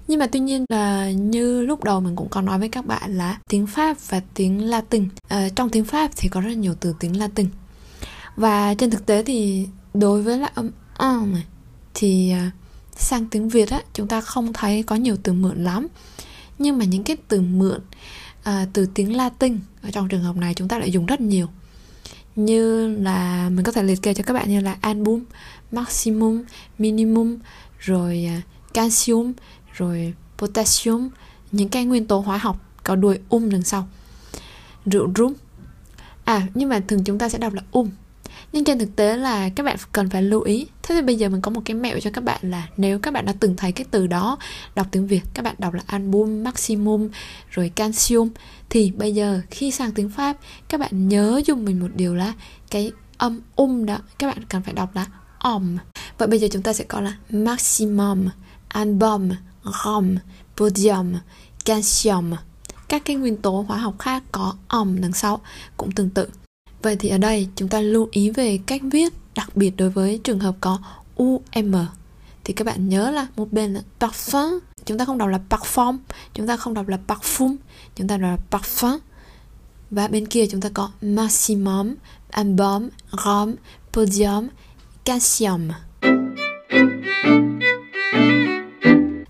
nhưng 0.07 0.19
mà 0.19 0.27
tuy 0.27 0.39
nhiên 0.39 0.65
là 0.69 1.11
như 1.11 1.61
lúc 1.61 1.83
đầu 1.83 2.01
mình 2.01 2.15
cũng 2.15 2.29
có 2.29 2.41
nói 2.41 2.59
với 2.59 2.69
các 2.69 2.85
bạn 2.85 3.17
là 3.17 3.37
tiếng 3.49 3.67
pháp 3.67 3.97
và 4.09 4.21
tiếng 4.33 4.63
latin 4.69 5.07
à, 5.27 5.49
trong 5.55 5.69
tiếng 5.69 5.85
pháp 5.85 6.11
thì 6.15 6.29
có 6.29 6.41
rất 6.41 6.57
nhiều 6.57 6.75
từ 6.79 6.95
tiếng 6.99 7.19
latin 7.19 7.47
và 8.35 8.73
trên 8.73 8.89
thực 8.89 9.05
tế 9.05 9.23
thì 9.23 9.67
đối 9.93 10.21
với 10.21 10.37
lại 10.37 10.51
âm 10.55 10.71
um 10.99 11.33
này 11.33 11.43
thì 11.93 12.31
ờ, 12.31 12.39
sang 12.95 13.25
tiếng 13.25 13.49
việt 13.49 13.69
á 13.69 13.81
chúng 13.93 14.07
ta 14.07 14.21
không 14.21 14.53
thấy 14.53 14.83
có 14.83 14.95
nhiều 14.95 15.17
từ 15.23 15.33
mượn 15.33 15.63
lắm 15.63 15.87
nhưng 16.59 16.77
mà 16.77 16.85
những 16.85 17.03
cái 17.03 17.17
từ 17.27 17.41
mượn 17.41 17.79
à, 18.43 18.67
từ 18.73 18.85
tiếng 18.93 19.15
latin 19.15 19.59
ở 19.81 19.91
trong 19.91 20.07
trường 20.07 20.23
hợp 20.23 20.35
này 20.35 20.53
chúng 20.53 20.67
ta 20.67 20.79
lại 20.79 20.91
dùng 20.91 21.05
rất 21.05 21.21
nhiều. 21.21 21.47
Như 22.35 22.87
là 22.97 23.49
mình 23.49 23.65
có 23.65 23.71
thể 23.71 23.83
liệt 23.83 24.01
kê 24.01 24.13
cho 24.13 24.23
các 24.23 24.33
bạn 24.33 24.49
như 24.49 24.59
là 24.59 24.77
album 24.81 25.23
maximum 25.71 26.43
minimum 26.77 27.37
rồi 27.79 28.29
ờ, 28.35 28.41
calcium 28.73 29.33
rồi 29.73 30.13
potassium 30.37 31.09
những 31.51 31.69
cái 31.69 31.85
nguyên 31.85 32.07
tố 32.07 32.19
hóa 32.19 32.37
học 32.37 32.57
có 32.83 32.95
đuôi 32.95 33.19
um 33.29 33.49
đằng 33.49 33.63
sau. 33.63 33.87
Rượu 34.85 35.11
rum. 35.15 35.33
À 36.23 36.47
nhưng 36.53 36.69
mà 36.69 36.79
thường 36.87 37.03
chúng 37.03 37.17
ta 37.17 37.29
sẽ 37.29 37.37
đọc 37.37 37.53
là 37.53 37.61
um 37.71 37.89
nhưng 38.53 38.63
trên 38.63 38.79
thực 38.79 38.95
tế 38.95 39.17
là 39.17 39.49
các 39.49 39.63
bạn 39.63 39.77
cần 39.91 40.09
phải 40.09 40.23
lưu 40.23 40.41
ý 40.41 40.67
thế 40.83 40.95
thì 40.95 41.01
bây 41.01 41.15
giờ 41.15 41.29
mình 41.29 41.41
có 41.41 41.51
một 41.51 41.61
cái 41.65 41.75
mẹo 41.75 41.99
cho 41.99 42.09
các 42.13 42.23
bạn 42.23 42.39
là 42.41 42.67
nếu 42.77 42.99
các 42.99 43.13
bạn 43.13 43.25
đã 43.25 43.33
từng 43.39 43.55
thấy 43.55 43.71
cái 43.71 43.85
từ 43.91 44.07
đó 44.07 44.37
đọc 44.75 44.87
tiếng 44.91 45.07
việt 45.07 45.21
các 45.33 45.45
bạn 45.45 45.55
đọc 45.57 45.73
là 45.73 45.81
album 45.85 46.43
maximum 46.43 47.09
rồi 47.49 47.71
calcium 47.75 48.29
thì 48.69 48.91
bây 48.91 49.13
giờ 49.13 49.41
khi 49.51 49.71
sang 49.71 49.91
tiếng 49.91 50.09
pháp 50.09 50.37
các 50.69 50.79
bạn 50.79 51.07
nhớ 51.09 51.41
dùng 51.45 51.65
mình 51.65 51.79
một 51.79 51.89
điều 51.95 52.15
là 52.15 52.33
cái 52.69 52.91
âm 53.17 53.39
um 53.55 53.85
đó 53.85 53.97
các 54.19 54.27
bạn 54.27 54.37
cần 54.49 54.61
phải 54.61 54.73
đọc 54.73 54.95
là 54.95 55.05
om 55.39 55.77
vậy 56.17 56.27
bây 56.27 56.39
giờ 56.39 56.47
chúng 56.51 56.61
ta 56.61 56.73
sẽ 56.73 56.83
có 56.83 57.01
là 57.01 57.17
maximum 57.29 58.27
album 58.67 59.29
rom, 59.63 60.17
podium, 60.57 61.13
calcium. 61.65 62.33
Các 62.87 63.01
cái 63.05 63.15
nguyên 63.15 63.37
tố 63.37 63.65
hóa 63.67 63.77
học 63.77 63.99
khác 63.99 64.23
có 64.31 64.53
om 64.67 65.01
đằng 65.01 65.13
sau 65.13 65.41
cũng 65.77 65.91
tương 65.91 66.09
tự. 66.09 66.42
Vậy 66.83 66.95
thì 66.95 67.09
ở 67.09 67.17
đây 67.17 67.47
chúng 67.55 67.69
ta 67.69 67.79
lưu 67.79 68.07
ý 68.11 68.29
về 68.29 68.59
cách 68.65 68.81
viết, 68.91 69.13
đặc 69.35 69.55
biệt 69.55 69.73
đối 69.77 69.89
với 69.89 70.19
trường 70.23 70.39
hợp 70.39 70.55
có 70.61 70.79
UM. 71.15 71.75
Thì 72.43 72.53
các 72.53 72.67
bạn 72.67 72.89
nhớ 72.89 73.11
là 73.11 73.27
một 73.35 73.53
bên 73.53 73.73
là 73.73 73.81
parfum, 73.99 74.59
chúng 74.85 74.97
ta 74.97 75.05
không 75.05 75.17
đọc 75.17 75.29
là 75.29 75.39
parfum, 75.49 75.97
chúng 76.33 76.47
ta 76.47 76.57
không 76.57 76.73
đọc 76.73 76.87
là 76.87 76.97
parfum, 77.07 77.55
chúng 77.95 78.07
ta 78.07 78.17
đọc 78.17 78.39
là 78.51 78.59
parfum. 78.59 78.99
Và 79.91 80.07
bên 80.07 80.25
kia 80.25 80.45
chúng 80.47 80.61
ta 80.61 80.69
có 80.73 80.91
maximum, 81.01 81.95
album, 82.29 82.89
rom, 83.25 83.55
podium, 83.93 84.47
calcium. 85.05 85.69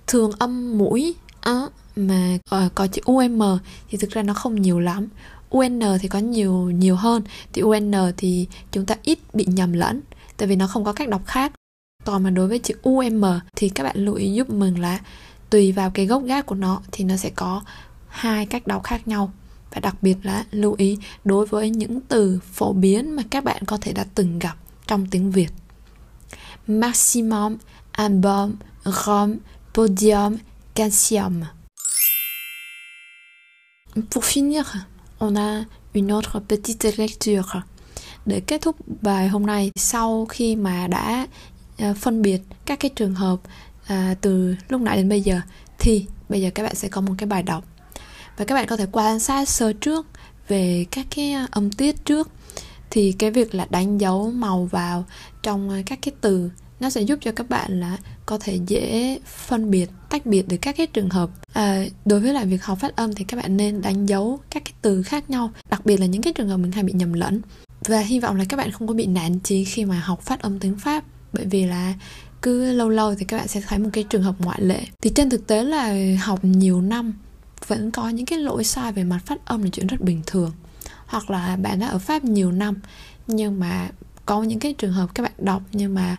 thường 0.08 0.32
âm 0.40 0.78
mũi 0.78 1.16
á 1.42 1.62
mà 1.96 2.38
ờ, 2.50 2.70
có 2.76 2.88
chữ 2.88 3.02
UM 3.06 3.42
thì 3.90 3.98
thực 3.98 4.12
ra 4.12 4.24
nó 4.24 4.34
không 4.34 4.62
nhiều 4.62 4.80
lắm 4.80 5.08
UN 5.58 5.82
thì 6.02 6.08
có 6.08 6.20
nhiều 6.20 6.54
nhiều 6.54 6.96
hơn. 6.96 7.24
Thì 7.54 7.62
UN 7.62 7.92
thì 8.18 8.48
chúng 8.72 8.86
ta 8.86 8.96
ít 9.04 9.20
bị 9.34 9.46
nhầm 9.48 9.74
lẫn 9.74 10.02
tại 10.38 10.48
vì 10.48 10.56
nó 10.56 10.68
không 10.68 10.84
có 10.84 10.94
cách 10.94 11.10
đọc 11.10 11.22
khác. 11.26 11.52
Còn 12.06 12.24
mà 12.24 12.30
đối 12.30 12.48
với 12.48 12.60
chữ 12.60 12.74
UM 12.82 13.24
thì 13.56 13.70
các 13.70 13.84
bạn 13.84 13.96
lưu 13.98 14.16
ý 14.16 14.34
giúp 14.34 14.50
mình 14.50 14.82
là 14.82 15.00
tùy 15.50 15.72
vào 15.72 15.92
cái 15.92 16.06
gốc 16.06 16.24
gác 16.24 16.46
của 16.46 16.56
nó 16.56 16.82
thì 16.92 17.04
nó 17.04 17.16
sẽ 17.16 17.30
có 17.36 17.62
hai 18.08 18.46
cách 18.46 18.68
đọc 18.68 18.84
khác 18.84 19.08
nhau. 19.08 19.34
Và 19.72 19.80
đặc 19.80 19.96
biệt 20.02 20.18
là 20.24 20.46
lưu 20.52 20.76
ý 20.78 20.98
đối 21.24 21.46
với 21.46 21.70
những 21.70 22.02
từ 22.02 22.40
phổ 22.54 22.74
biến 22.74 23.12
mà 23.12 23.24
các 23.30 23.44
bạn 23.44 23.64
có 23.66 23.78
thể 23.82 23.94
đã 23.94 24.06
từng 24.16 24.40
gặp 24.40 24.56
trong 24.88 25.08
tiếng 25.08 25.32
Việt. 25.32 25.50
Maximum 26.68 27.56
album 27.92 28.52
rom 28.86 29.36
podium, 29.74 30.38
calcium. 30.76 31.42
Pour 34.12 34.26
finir, 34.26 34.64
on 35.24 35.38
a 35.38 35.66
une 35.94 36.14
autre 36.14 36.40
petite 36.50 36.92
lecture. 36.98 37.62
Để 38.26 38.40
kết 38.40 38.62
thúc 38.62 38.76
bài 39.02 39.28
hôm 39.28 39.46
nay, 39.46 39.72
sau 39.76 40.26
khi 40.26 40.56
mà 40.56 40.88
đã 40.88 41.28
ờ, 41.78 41.94
phân 41.94 42.22
biệt 42.22 42.42
các 42.66 42.80
cái 42.80 42.92
trường 42.96 43.16
hợp 43.16 43.40
ờ, 43.88 44.16
từ 44.22 44.56
lúc 44.70 44.82
nãy 44.82 44.98
đến 44.98 45.10
bây 45.10 45.22
giờ, 45.22 45.42
thì 45.80 46.06
bây 46.30 46.42
giờ 46.42 46.50
các 46.56 46.64
bạn 46.64 46.76
sẽ 46.76 46.88
có 46.88 47.02
một 47.02 47.14
cái 47.18 47.28
bài 47.28 47.44
đọc 47.44 47.64
và 48.38 48.46
các 48.46 48.56
bạn 48.56 48.68
có 48.68 48.78
thể 48.78 48.86
quan 48.92 49.20
sát 49.20 49.50
sơ 49.50 49.74
trước 49.74 50.08
về 50.48 50.86
các 50.92 51.06
cái 51.16 51.34
ờ, 51.34 51.48
âm 51.52 51.72
tiết 51.72 52.06
trước 52.06 52.30
thì 52.90 53.12
cái 53.12 53.32
việc 53.32 53.56
là 53.56 53.68
đánh 53.70 53.98
dấu 53.98 54.32
màu 54.32 54.66
vào 54.66 55.06
trong 55.44 55.84
các 55.86 56.00
cái 56.02 56.14
từ 56.22 56.50
nó 56.84 56.90
sẽ 56.90 57.02
giúp 57.02 57.20
cho 57.22 57.32
các 57.32 57.50
bạn 57.50 57.80
là 57.80 57.98
có 58.26 58.38
thể 58.38 58.60
dễ 58.68 59.20
phân 59.26 59.72
biệt 59.72 59.90
tách 60.10 60.26
biệt 60.26 60.48
được 60.48 60.58
các 60.62 60.78
cái 60.78 60.88
trường 60.88 61.10
hợp. 61.10 61.30
À, 61.54 61.84
đối 62.06 62.20
với 62.20 62.34
lại 62.34 62.46
việc 62.46 62.64
học 62.64 62.80
phát 62.80 62.96
âm 62.96 63.16
thì 63.16 63.26
các 63.26 63.38
bạn 63.38 63.58
nên 63.58 63.82
đánh 63.82 64.06
dấu 64.06 64.40
các 64.50 64.66
cái 64.66 64.74
từ 64.82 65.04
khác 65.04 65.30
nhau 65.30 65.52
đặc 65.70 65.86
biệt 65.86 66.00
là 66.00 66.06
những 66.06 66.22
cái 66.22 66.34
trường 66.34 66.50
hợp 66.50 66.58
mình 66.58 66.72
hay 66.72 66.84
bị 66.84 66.94
nhầm 66.94 67.14
lẫn. 67.14 67.42
Và 67.86 68.00
hy 68.00 68.20
vọng 68.20 68.36
là 68.36 68.46
các 68.50 68.58
bạn 68.58 68.72
không 68.72 68.88
có 68.88 68.94
bị 68.94 69.06
nản 69.06 69.40
chí 69.40 69.64
khi 69.66 69.86
mà 69.86 70.00
học 70.00 70.22
phát 70.22 70.42
âm 70.42 70.60
tiếng 70.60 70.78
pháp 70.80 71.04
bởi 71.34 71.46
vì 71.46 71.66
là 71.66 71.94
cứ 72.42 72.72
lâu 72.72 72.90
lâu 72.90 73.16
thì 73.16 73.26
các 73.26 73.38
bạn 73.38 73.48
sẽ 73.48 73.62
thấy 73.68 73.80
một 73.80 73.90
cái 73.94 74.04
trường 74.04 74.24
hợp 74.24 74.36
ngoại 74.40 74.62
lệ. 74.62 74.82
Thì 75.02 75.10
trên 75.16 75.30
thực 75.30 75.48
tế 75.48 75.64
là 75.64 75.96
học 76.22 76.40
nhiều 76.44 76.82
năm 76.82 77.14
vẫn 77.68 77.92
có 77.92 78.10
những 78.10 78.26
cái 78.26 78.40
lỗi 78.40 78.64
sai 78.64 78.92
về 78.92 79.04
mặt 79.04 79.20
phát 79.26 79.46
âm 79.46 79.64
là 79.64 79.70
chuyện 79.72 79.88
rất 79.88 80.02
bình 80.02 80.22
thường. 80.26 80.52
Hoặc 81.06 81.30
là 81.30 81.56
bạn 81.56 81.80
đã 81.80 81.88
ở 81.88 82.00
pháp 82.00 82.24
nhiều 82.24 82.52
năm 82.52 82.76
nhưng 83.28 83.60
mà 83.60 83.90
có 84.26 84.44
những 84.44 84.60
cái 84.60 84.74
trường 84.74 84.94
hợp 84.94 85.10
các 85.16 85.24
bạn 85.24 85.32
đọc 85.38 85.62
nhưng 85.72 85.96
mà 85.96 86.18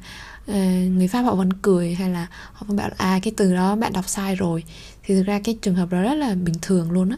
uh, 0.51 0.57
người 0.91 1.09
pháp 1.09 1.23
họ 1.23 1.35
vẫn 1.35 1.53
cười 1.53 1.95
hay 1.95 2.11
là 2.11 2.27
họ 2.53 2.67
vẫn 2.69 2.77
bảo 2.77 2.89
là 2.89 2.95
à 2.99 3.19
cái 3.23 3.33
từ 3.37 3.55
đó 3.55 3.77
bạn 3.77 3.93
đọc 3.93 4.09
sai 4.09 4.37
rồi. 4.37 4.65
Thì 5.03 5.15
thực 5.15 5.23
ra 5.23 5.41
cái 5.45 5.59
trường 5.63 5.75
hợp 5.75 5.93
đó 5.93 6.03
rất 6.03 6.15
là 6.15 6.35
bình 6.35 6.55
thường 6.63 6.91
luôn 6.91 7.11
á. 7.11 7.17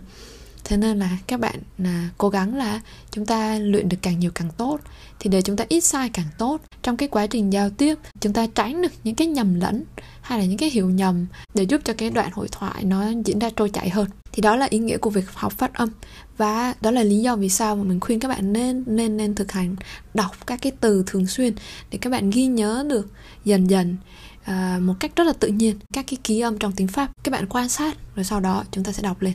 Thế 0.64 0.76
nên 0.76 0.98
là 0.98 1.18
các 1.26 1.40
bạn 1.40 1.58
là 1.78 2.08
cố 2.18 2.28
gắng 2.28 2.54
là 2.54 2.80
chúng 3.10 3.26
ta 3.26 3.58
luyện 3.58 3.88
được 3.88 3.96
càng 4.02 4.18
nhiều 4.18 4.30
càng 4.34 4.50
tốt 4.56 4.80
thì 5.18 5.30
để 5.30 5.42
chúng 5.42 5.56
ta 5.56 5.64
ít 5.68 5.80
sai 5.80 6.10
càng 6.12 6.26
tốt. 6.38 6.60
Trong 6.82 6.96
cái 6.96 7.08
quá 7.08 7.26
trình 7.26 7.52
giao 7.52 7.70
tiếp 7.70 7.98
chúng 8.20 8.32
ta 8.32 8.46
tránh 8.54 8.82
được 8.82 8.92
những 9.04 9.14
cái 9.14 9.26
nhầm 9.26 9.60
lẫn 9.60 9.84
hay 10.26 10.38
là 10.38 10.44
những 10.44 10.58
cái 10.58 10.70
hiểu 10.70 10.90
nhầm 10.90 11.26
để 11.54 11.62
giúp 11.62 11.80
cho 11.84 11.92
cái 11.92 12.10
đoạn 12.10 12.30
hội 12.32 12.48
thoại 12.52 12.84
nó 12.84 13.04
diễn 13.24 13.38
ra 13.38 13.50
trôi 13.56 13.70
chảy 13.70 13.88
hơn. 13.88 14.08
Thì 14.32 14.42
đó 14.42 14.56
là 14.56 14.66
ý 14.70 14.78
nghĩa 14.78 14.98
của 14.98 15.10
việc 15.10 15.30
học 15.34 15.52
phát 15.52 15.74
âm. 15.74 15.88
Và 16.36 16.74
đó 16.80 16.90
là 16.90 17.02
lý 17.02 17.16
do 17.16 17.36
vì 17.36 17.48
sao 17.48 17.76
mà 17.76 17.82
mình 17.82 18.00
khuyên 18.00 18.20
các 18.20 18.28
bạn 18.28 18.52
nên 18.52 18.84
nên 18.86 19.16
nên 19.16 19.34
thực 19.34 19.52
hành 19.52 19.76
đọc 20.14 20.46
các 20.46 20.58
cái 20.62 20.72
từ 20.80 21.04
thường 21.06 21.26
xuyên 21.26 21.54
để 21.90 21.98
các 21.98 22.10
bạn 22.10 22.30
ghi 22.30 22.46
nhớ 22.46 22.84
được 22.88 23.08
dần 23.44 23.70
dần 23.70 23.96
à, 24.44 24.78
một 24.82 24.94
cách 25.00 25.16
rất 25.16 25.24
là 25.24 25.32
tự 25.32 25.48
nhiên 25.48 25.76
các 25.92 26.04
cái 26.08 26.18
ký 26.24 26.40
âm 26.40 26.58
trong 26.58 26.72
tiếng 26.72 26.88
pháp. 26.88 27.10
Các 27.24 27.32
bạn 27.32 27.46
quan 27.48 27.68
sát 27.68 27.96
rồi 28.16 28.24
sau 28.24 28.40
đó 28.40 28.64
chúng 28.70 28.84
ta 28.84 28.92
sẽ 28.92 29.02
đọc 29.02 29.22
lên. 29.22 29.34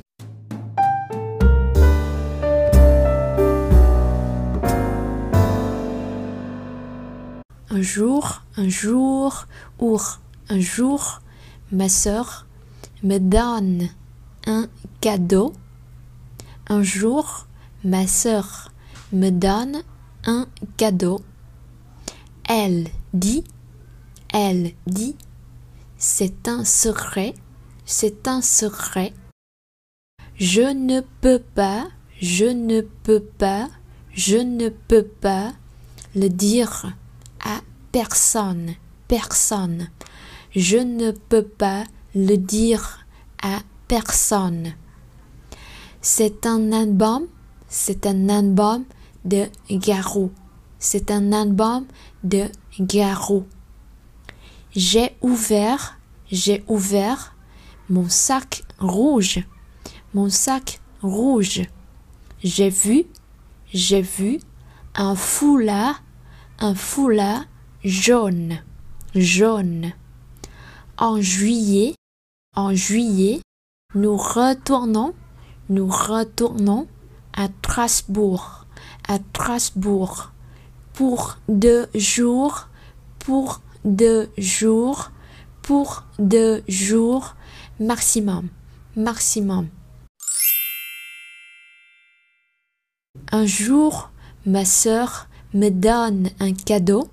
Un 7.69 7.81
jour, 7.81 8.21
un 8.57 8.69
jour, 8.69 9.29
our, 9.79 10.01
un 10.51 10.59
jour, 10.59 11.21
ma 11.71 11.87
sœur 11.87 12.45
me 13.03 13.19
donne 13.19 13.87
un 14.45 14.67
cadeau. 14.99 15.53
Un 16.67 16.83
jour, 16.83 17.47
ma 17.85 18.05
sœur 18.05 18.69
me 19.13 19.29
donne 19.29 19.81
un 20.25 20.47
cadeau. 20.75 21.21
Elle 22.49 22.89
dit, 23.13 23.45
elle 24.33 24.73
dit, 24.87 25.15
c'est 25.97 26.49
un 26.49 26.65
secret, 26.65 27.33
c'est 27.85 28.27
un 28.27 28.41
secret. 28.41 29.13
Je 30.35 30.63
ne 30.63 30.99
peux 31.21 31.39
pas, 31.39 31.87
je 32.19 32.45
ne 32.45 32.81
peux 32.81 33.23
pas, 33.23 33.69
je 34.11 34.37
ne 34.37 34.67
peux 34.67 35.05
pas 35.05 35.53
le 36.13 36.27
dire 36.27 36.91
à 37.39 37.61
personne, 37.93 38.73
personne. 39.07 39.87
Je 40.55 40.77
ne 40.77 41.11
peux 41.11 41.43
pas 41.43 41.85
le 42.13 42.35
dire 42.35 43.05
à 43.41 43.59
personne. 43.87 44.73
C'est 46.01 46.45
un 46.45 46.73
album, 46.73 47.27
c'est 47.69 48.05
un 48.05 48.27
album 48.27 48.83
de 49.23 49.45
Garou. 49.69 50.29
C'est 50.77 51.09
un 51.09 51.31
album 51.31 51.85
de 52.25 52.45
Garou. 52.81 53.45
J'ai 54.75 55.15
ouvert, 55.21 55.97
j'ai 56.29 56.65
ouvert 56.67 57.33
mon 57.87 58.09
sac 58.09 58.63
rouge. 58.77 59.39
Mon 60.13 60.29
sac 60.29 60.81
rouge. 61.01 61.61
J'ai 62.43 62.69
vu, 62.69 63.05
j'ai 63.71 64.01
vu 64.01 64.39
un 64.95 65.15
foulard, 65.15 66.03
un 66.59 66.75
foulard 66.75 67.45
jaune, 67.85 68.57
jaune. 69.15 69.93
En 71.01 71.19
juillet, 71.19 71.95
en 72.55 72.75
juillet, 72.75 73.41
nous 73.95 74.15
retournons, 74.15 75.15
nous 75.67 75.87
retournons 75.87 76.87
à 77.33 77.47
Strasbourg, 77.47 78.67
à 79.07 79.17
Strasbourg, 79.17 80.29
pour 80.93 81.39
deux 81.49 81.87
jours, 81.95 82.67
pour 83.17 83.61
deux 83.83 84.29
jours, 84.37 85.09
pour 85.63 86.03
deux 86.19 86.61
jours 86.67 87.33
maximum, 87.79 88.49
maximum. 88.95 89.69
Un 93.31 93.47
jour, 93.47 94.11
ma 94.45 94.65
sœur 94.65 95.27
me 95.55 95.69
donne 95.69 96.29
un 96.39 96.53
cadeau. 96.53 97.09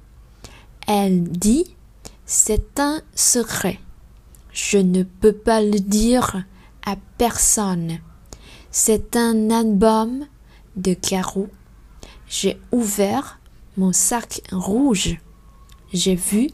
Elle 0.87 1.25
dit, 1.25 1.75
c'est 2.31 2.79
un 2.79 3.01
secret. 3.15 3.81
Je 4.53 4.77
ne 4.77 5.03
peux 5.03 5.33
pas 5.33 5.63
le 5.63 5.81
dire 5.81 6.45
à 6.85 6.97
personne. 7.17 8.01
C'est 8.71 9.17
un 9.17 9.49
album 9.51 10.27
de 10.77 10.93
carreaux. 10.93 11.49
J'ai 12.29 12.61
ouvert 12.71 13.41
mon 13.79 13.95
sac 13.95 14.43
rouge. 14.53 15.17
J'ai 15.95 16.17
vu 16.17 16.51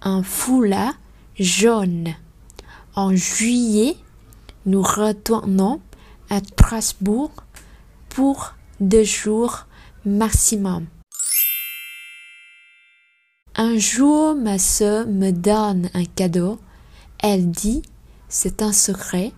un 0.00 0.22
foulard 0.22 0.94
jaune. 1.34 2.14
En 2.94 3.12
juillet, 3.16 3.96
nous 4.64 4.82
retournons 4.82 5.80
à 6.30 6.38
Strasbourg 6.38 7.32
pour 8.10 8.54
deux 8.78 9.02
jours 9.02 9.66
maximum. 10.04 10.86
Un 13.58 13.78
jour, 13.78 14.34
ma 14.34 14.58
sœur 14.58 15.06
me 15.06 15.30
donne 15.30 15.88
un 15.94 16.04
cadeau. 16.04 16.58
Elle 17.18 17.50
dit, 17.50 17.80
c'est 18.28 18.60
un 18.60 18.74
secret. 18.74 19.32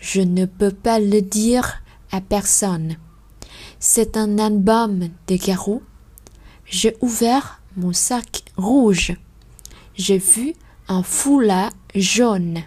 Je 0.00 0.22
ne 0.22 0.46
peux 0.46 0.70
pas 0.70 0.98
le 0.98 1.20
dire 1.20 1.82
à 2.12 2.22
personne. 2.22 2.96
C'est 3.78 4.16
un 4.16 4.38
album 4.38 5.10
de 5.26 5.36
carreaux. 5.36 5.82
J'ai 6.64 6.96
ouvert 7.02 7.60
mon 7.76 7.92
sac 7.92 8.42
rouge. 8.56 9.14
J'ai 9.96 10.16
vu 10.16 10.54
un 10.88 11.02
foulard 11.02 11.72
jaune. 11.94 12.62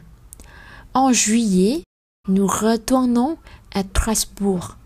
En 0.93 1.11
juillet, 1.11 1.81
nous 2.27 2.45
retournons 2.45 3.39
à 3.73 3.81
Strasbourg 3.81 4.77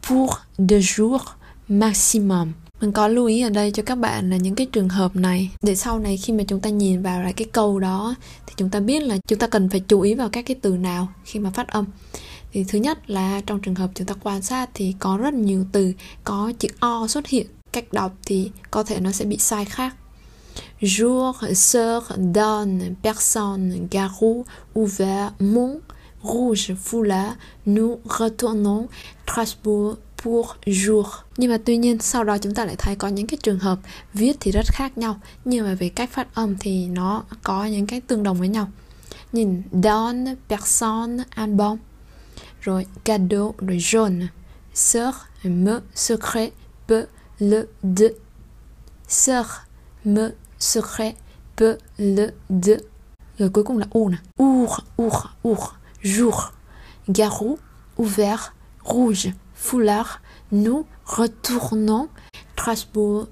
pour 0.00 0.42
deux 0.60 0.78
jours 0.78 1.38
maximum. 1.68 2.52
Mình 2.80 2.92
có 2.92 3.08
lưu 3.08 3.26
ý 3.26 3.42
ở 3.42 3.50
đây 3.50 3.70
cho 3.70 3.82
các 3.82 3.94
bạn 3.94 4.30
là 4.30 4.36
những 4.36 4.54
cái 4.54 4.66
trường 4.72 4.88
hợp 4.88 5.16
này 5.16 5.50
để 5.62 5.74
sau 5.74 5.98
này 5.98 6.16
khi 6.16 6.32
mà 6.32 6.44
chúng 6.48 6.60
ta 6.60 6.70
nhìn 6.70 7.02
vào 7.02 7.22
lại 7.22 7.32
cái 7.32 7.46
câu 7.52 7.80
đó 7.80 8.14
thì 8.46 8.54
chúng 8.56 8.70
ta 8.70 8.80
biết 8.80 9.02
là 9.02 9.18
chúng 9.28 9.38
ta 9.38 9.46
cần 9.46 9.68
phải 9.68 9.80
chú 9.80 10.00
ý 10.00 10.14
vào 10.14 10.28
các 10.28 10.46
cái 10.46 10.56
từ 10.62 10.76
nào 10.76 11.08
khi 11.24 11.40
mà 11.40 11.50
phát 11.50 11.68
âm. 11.68 11.84
Thì 12.52 12.64
thứ 12.68 12.78
nhất 12.78 13.10
là 13.10 13.40
trong 13.46 13.60
trường 13.60 13.74
hợp 13.74 13.90
chúng 13.94 14.06
ta 14.06 14.14
quan 14.22 14.42
sát 14.42 14.70
thì 14.74 14.94
có 14.98 15.16
rất 15.16 15.34
nhiều 15.34 15.64
từ 15.72 15.92
có 16.24 16.52
chữ 16.58 16.68
o 16.80 17.06
xuất 17.06 17.26
hiện. 17.26 17.46
Cách 17.72 17.92
đọc 17.92 18.12
thì 18.26 18.50
có 18.70 18.82
thể 18.82 19.00
nó 19.00 19.12
sẽ 19.12 19.24
bị 19.24 19.38
sai 19.38 19.64
khác. 19.64 19.94
Jour, 20.80 21.32
sœur, 21.54 22.02
donne, 22.34 22.84
personne, 23.02 23.78
garou, 23.90 24.44
ouvert, 24.78 25.32
mon, 25.38 25.78
rouge, 26.22 26.74
foulard, 26.74 27.32
nous 27.66 27.98
retournons, 28.18 28.86
Strasbourg, 29.26 29.98
pour 30.24 30.46
jour. 30.66 31.06
Nhưng 31.36 31.50
mà 31.50 31.58
tuy 31.64 31.76
nhiên 31.76 31.98
sau 31.98 32.24
đó 32.24 32.38
chúng 32.38 32.54
ta 32.54 32.64
lại 32.64 32.74
thấy 32.78 32.96
có 32.96 33.08
những 33.08 33.26
cái 33.26 33.38
trường 33.42 33.58
hợp 33.58 33.78
viết 34.14 34.36
thì 34.40 34.50
rất 34.50 34.66
khác 34.66 34.98
nhau 34.98 35.20
nhưng 35.44 35.66
mà 35.66 35.74
về 35.74 35.88
cách 35.88 36.10
phát 36.12 36.34
âm 36.34 36.56
thì 36.60 36.86
nó 36.86 37.24
có 37.42 37.64
những 37.64 37.86
cái 37.86 38.00
tương 38.00 38.22
đồng 38.22 38.38
với 38.38 38.48
nhau. 38.48 38.68
Nhìn 39.32 39.62
don 39.82 40.24
personne, 40.48 41.24
album, 41.30 41.78
rồi 42.60 42.86
cadeau, 43.04 43.54
rồi 43.58 43.78
jaune, 43.78 44.26
sœur, 44.74 45.12
me, 45.44 45.72
secret, 45.94 46.52
peu, 46.88 47.06
le, 47.38 47.66
de, 47.82 48.08
sœur, 49.08 49.44
me, 50.04 50.30
secret, 50.58 51.14
peu, 51.56 51.76
le, 51.98 52.30
de. 52.48 52.76
Rồi 53.38 53.48
cuối 53.48 53.64
cùng 53.64 53.78
là 53.78 53.86
u 53.90 54.08
nè. 54.08 54.16
Our, 54.42 54.70
our, 55.02 55.14
our, 55.48 55.58
jour, 56.02 56.34
garou, 57.06 57.58
ouvert, 57.98 58.40
rouge, 58.84 59.32
foulard, 59.54 60.20
nous 60.52 60.84
retournons 61.04 62.08
Strasbourg 62.56 63.26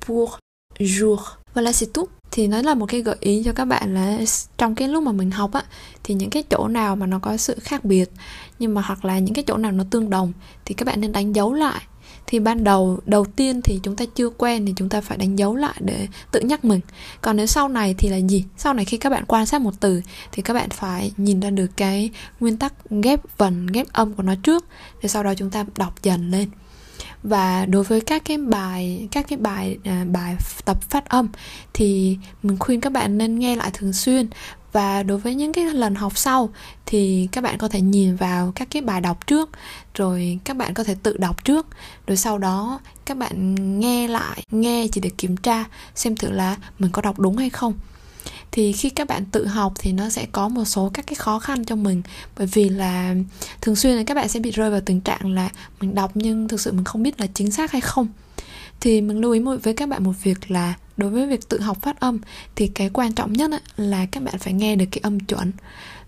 pour 0.00 0.38
jour. 0.80 1.38
Voilà 1.54 1.72
c'est 1.72 1.92
tout. 1.92 2.08
Thì 2.30 2.46
nó 2.46 2.62
là 2.62 2.74
một 2.74 2.86
cái 2.86 3.00
gợi 3.02 3.16
ý 3.20 3.42
cho 3.44 3.52
các 3.52 3.64
bạn 3.64 3.94
là 3.94 4.18
trong 4.58 4.74
cái 4.74 4.88
lúc 4.88 5.02
mà 5.02 5.12
mình 5.12 5.30
học 5.30 5.52
á 5.52 5.62
thì 6.04 6.14
những 6.14 6.30
cái 6.30 6.42
chỗ 6.42 6.68
nào 6.68 6.96
mà 6.96 7.06
nó 7.06 7.18
có 7.18 7.36
sự 7.36 7.56
khác 7.60 7.84
biệt 7.84 8.10
nhưng 8.58 8.74
mà 8.74 8.82
hoặc 8.82 9.04
là 9.04 9.18
những 9.18 9.34
cái 9.34 9.44
chỗ 9.46 9.56
nào 9.56 9.72
nó 9.72 9.84
tương 9.90 10.10
đồng 10.10 10.32
thì 10.64 10.74
các 10.74 10.84
bạn 10.86 11.00
nên 11.00 11.12
đánh 11.12 11.32
dấu 11.32 11.52
lại 11.52 11.82
thì 12.26 12.38
ban 12.38 12.64
đầu 12.64 13.00
đầu 13.06 13.24
tiên 13.24 13.62
thì 13.62 13.80
chúng 13.82 13.96
ta 13.96 14.04
chưa 14.14 14.28
quen 14.28 14.66
thì 14.66 14.72
chúng 14.76 14.88
ta 14.88 15.00
phải 15.00 15.18
đánh 15.18 15.36
dấu 15.36 15.56
lại 15.56 15.74
để 15.80 16.08
tự 16.30 16.40
nhắc 16.40 16.64
mình. 16.64 16.80
Còn 17.20 17.36
nếu 17.36 17.46
sau 17.46 17.68
này 17.68 17.94
thì 17.98 18.08
là 18.08 18.16
gì? 18.16 18.44
Sau 18.56 18.74
này 18.74 18.84
khi 18.84 18.96
các 18.96 19.10
bạn 19.10 19.24
quan 19.26 19.46
sát 19.46 19.60
một 19.60 19.74
từ 19.80 20.02
thì 20.32 20.42
các 20.42 20.54
bạn 20.54 20.70
phải 20.70 21.12
nhìn 21.16 21.40
ra 21.40 21.50
được 21.50 21.70
cái 21.76 22.10
nguyên 22.40 22.56
tắc 22.56 22.90
ghép 22.90 23.20
vần 23.38 23.66
ghép 23.66 23.92
âm 23.92 24.12
của 24.12 24.22
nó 24.22 24.34
trước 24.42 24.64
để 25.02 25.08
sau 25.08 25.22
đó 25.22 25.34
chúng 25.34 25.50
ta 25.50 25.64
đọc 25.76 26.02
dần 26.02 26.30
lên. 26.30 26.48
Và 27.22 27.66
đối 27.66 27.84
với 27.84 28.00
các 28.00 28.22
cái 28.24 28.38
bài 28.38 29.08
các 29.10 29.26
cái 29.28 29.38
bài 29.38 29.78
à, 29.84 30.04
bài 30.12 30.36
tập 30.64 30.82
phát 30.82 31.08
âm 31.08 31.28
thì 31.72 32.18
mình 32.42 32.56
khuyên 32.58 32.80
các 32.80 32.92
bạn 32.92 33.18
nên 33.18 33.38
nghe 33.38 33.56
lại 33.56 33.70
thường 33.74 33.92
xuyên 33.92 34.28
và 34.74 35.02
đối 35.02 35.18
với 35.18 35.34
những 35.34 35.52
cái 35.52 35.64
lần 35.64 35.94
học 35.94 36.18
sau, 36.18 36.50
thì 36.86 37.28
các 37.32 37.40
bạn 37.44 37.58
có 37.58 37.68
thể 37.68 37.80
nhìn 37.80 38.16
vào 38.16 38.52
các 38.54 38.68
cái 38.70 38.82
bài 38.82 39.00
đọc 39.00 39.26
trước, 39.26 39.50
rồi 39.94 40.38
các 40.44 40.56
bạn 40.56 40.74
có 40.74 40.84
thể 40.84 40.96
tự 41.02 41.16
đọc 41.16 41.44
trước. 41.44 41.66
Rồi 42.06 42.16
sau 42.16 42.38
đó, 42.38 42.80
các 43.04 43.16
bạn 43.16 43.54
nghe 43.80 44.08
lại, 44.08 44.44
nghe 44.50 44.86
chỉ 44.92 45.00
để 45.00 45.10
kiểm 45.18 45.36
tra 45.36 45.64
xem 45.94 46.16
thử 46.16 46.30
là 46.30 46.56
mình 46.78 46.90
có 46.90 47.02
đọc 47.02 47.18
đúng 47.18 47.36
hay 47.36 47.50
không. 47.50 47.72
Thì 48.52 48.72
khi 48.72 48.90
các 48.90 49.08
bạn 49.08 49.24
tự 49.24 49.46
học 49.46 49.72
thì 49.78 49.92
nó 49.92 50.10
sẽ 50.10 50.26
có 50.32 50.48
một 50.48 50.64
số 50.64 50.90
các 50.94 51.06
cái 51.06 51.14
khó 51.14 51.38
khăn 51.38 51.64
cho 51.64 51.76
mình, 51.76 52.02
bởi 52.38 52.46
vì 52.46 52.68
là 52.68 53.14
thường 53.60 53.76
xuyên 53.76 53.96
là 53.96 54.02
các 54.06 54.14
bạn 54.14 54.28
sẽ 54.28 54.40
bị 54.40 54.50
rơi 54.50 54.70
vào 54.70 54.80
tình 54.80 55.00
trạng 55.00 55.34
là 55.34 55.48
mình 55.80 55.94
đọc 55.94 56.10
nhưng 56.14 56.48
thực 56.48 56.60
sự 56.60 56.72
mình 56.72 56.84
không 56.84 57.02
biết 57.02 57.20
là 57.20 57.26
chính 57.34 57.50
xác 57.50 57.72
hay 57.72 57.80
không. 57.80 58.06
Thì 58.80 59.00
mình 59.00 59.20
lưu 59.20 59.32
ý 59.32 59.40
với 59.62 59.74
các 59.74 59.88
bạn 59.88 60.04
một 60.04 60.12
việc 60.22 60.50
là 60.50 60.74
đối 60.96 61.10
với 61.10 61.26
việc 61.26 61.48
tự 61.48 61.60
học 61.60 61.82
phát 61.82 62.00
âm 62.00 62.18
thì 62.56 62.66
cái 62.66 62.90
quan 62.92 63.12
trọng 63.12 63.32
nhất 63.32 63.50
là 63.76 64.06
các 64.06 64.22
bạn 64.22 64.38
phải 64.38 64.52
nghe 64.52 64.76
được 64.76 64.86
cái 64.90 65.00
âm 65.02 65.20
chuẩn. 65.20 65.52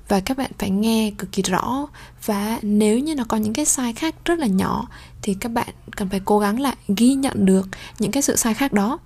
Và 0.09 0.21
các 0.21 0.37
bạn 0.37 0.51
phải 0.59 0.71
nghe 0.71 1.13
cực 1.19 1.33
kỳ 1.33 1.43
rõ. 1.43 1.87
Và 2.25 2.59
nếu 2.63 2.99
như 2.99 3.15
nó 3.15 3.25
có 3.29 3.37
những 3.37 3.53
cái 3.53 3.65
sai 3.65 3.93
khác 3.93 4.15
rất 4.25 4.39
là 4.39 4.47
nhỏ 4.47 4.89
thì 5.23 5.35
các 5.41 5.49
bạn 5.49 5.69
cần 5.97 6.09
phải 6.09 6.21
cố 6.25 6.39
gắng 6.39 6.61
lại 6.61 6.77
ghi 6.89 7.15
nhận 7.15 7.47
được 7.47 7.69
những 7.99 8.11
cái 8.11 8.23
sự 8.23 8.37
sai 8.37 8.55
khác 8.55 8.73
đó. 8.73 8.99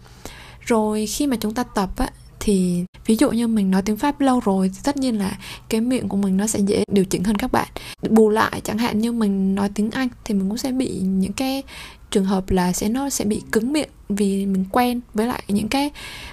Rồi 0.61 1.07
khi 1.07 1.27
mà 1.27 1.37
chúng 1.41 1.55
ta 1.55 1.63
tập 1.63 1.91
á, 1.97 2.11
thì 2.41 2.85
ví 3.07 3.17
dụ 3.17 3.31
như 3.31 3.47
mình 3.47 3.71
nói 3.71 3.83
tiếng 3.83 3.97
pháp 3.97 4.21
lâu 4.21 4.41
rồi 4.41 4.69
thì 4.75 4.81
tất 4.85 4.97
nhiên 4.97 5.19
là 5.19 5.39
cái 5.69 5.81
miệng 5.81 6.09
của 6.09 6.17
mình 6.17 6.37
nó 6.37 6.47
sẽ 6.47 6.59
dễ 6.59 6.85
điều 6.93 7.05
chỉnh 7.05 7.25
hơn 7.25 7.37
các 7.37 7.53
bạn. 7.53 7.69
Bù 8.11 8.29
lại 8.29 8.61
chẳng 8.65 8.79
hạn 8.79 8.99
như 8.99 9.13
mình 9.13 9.55
nói 9.55 9.71
tiếng 9.75 9.91
anh 9.91 10.09
thì 10.25 10.35
mình 10.35 10.49
cũng 10.49 10.59
sẽ 10.59 10.73
bị 10.73 11.01
những 11.01 11.33
cái 11.33 11.63
trường 12.11 12.25
hợp 12.25 12.51
là 12.51 12.73
sẽ 12.73 12.89
nó 12.89 13.11
sẽ 13.11 13.25
bị 13.25 13.43
cứng 13.53 13.73
miệng 13.73 13.89
vì 14.09 14.47
mình 14.47 14.65
quen 14.73 15.01
với 15.15 15.27
lại 15.27 15.43
những 15.49 15.69
cái 15.69 15.91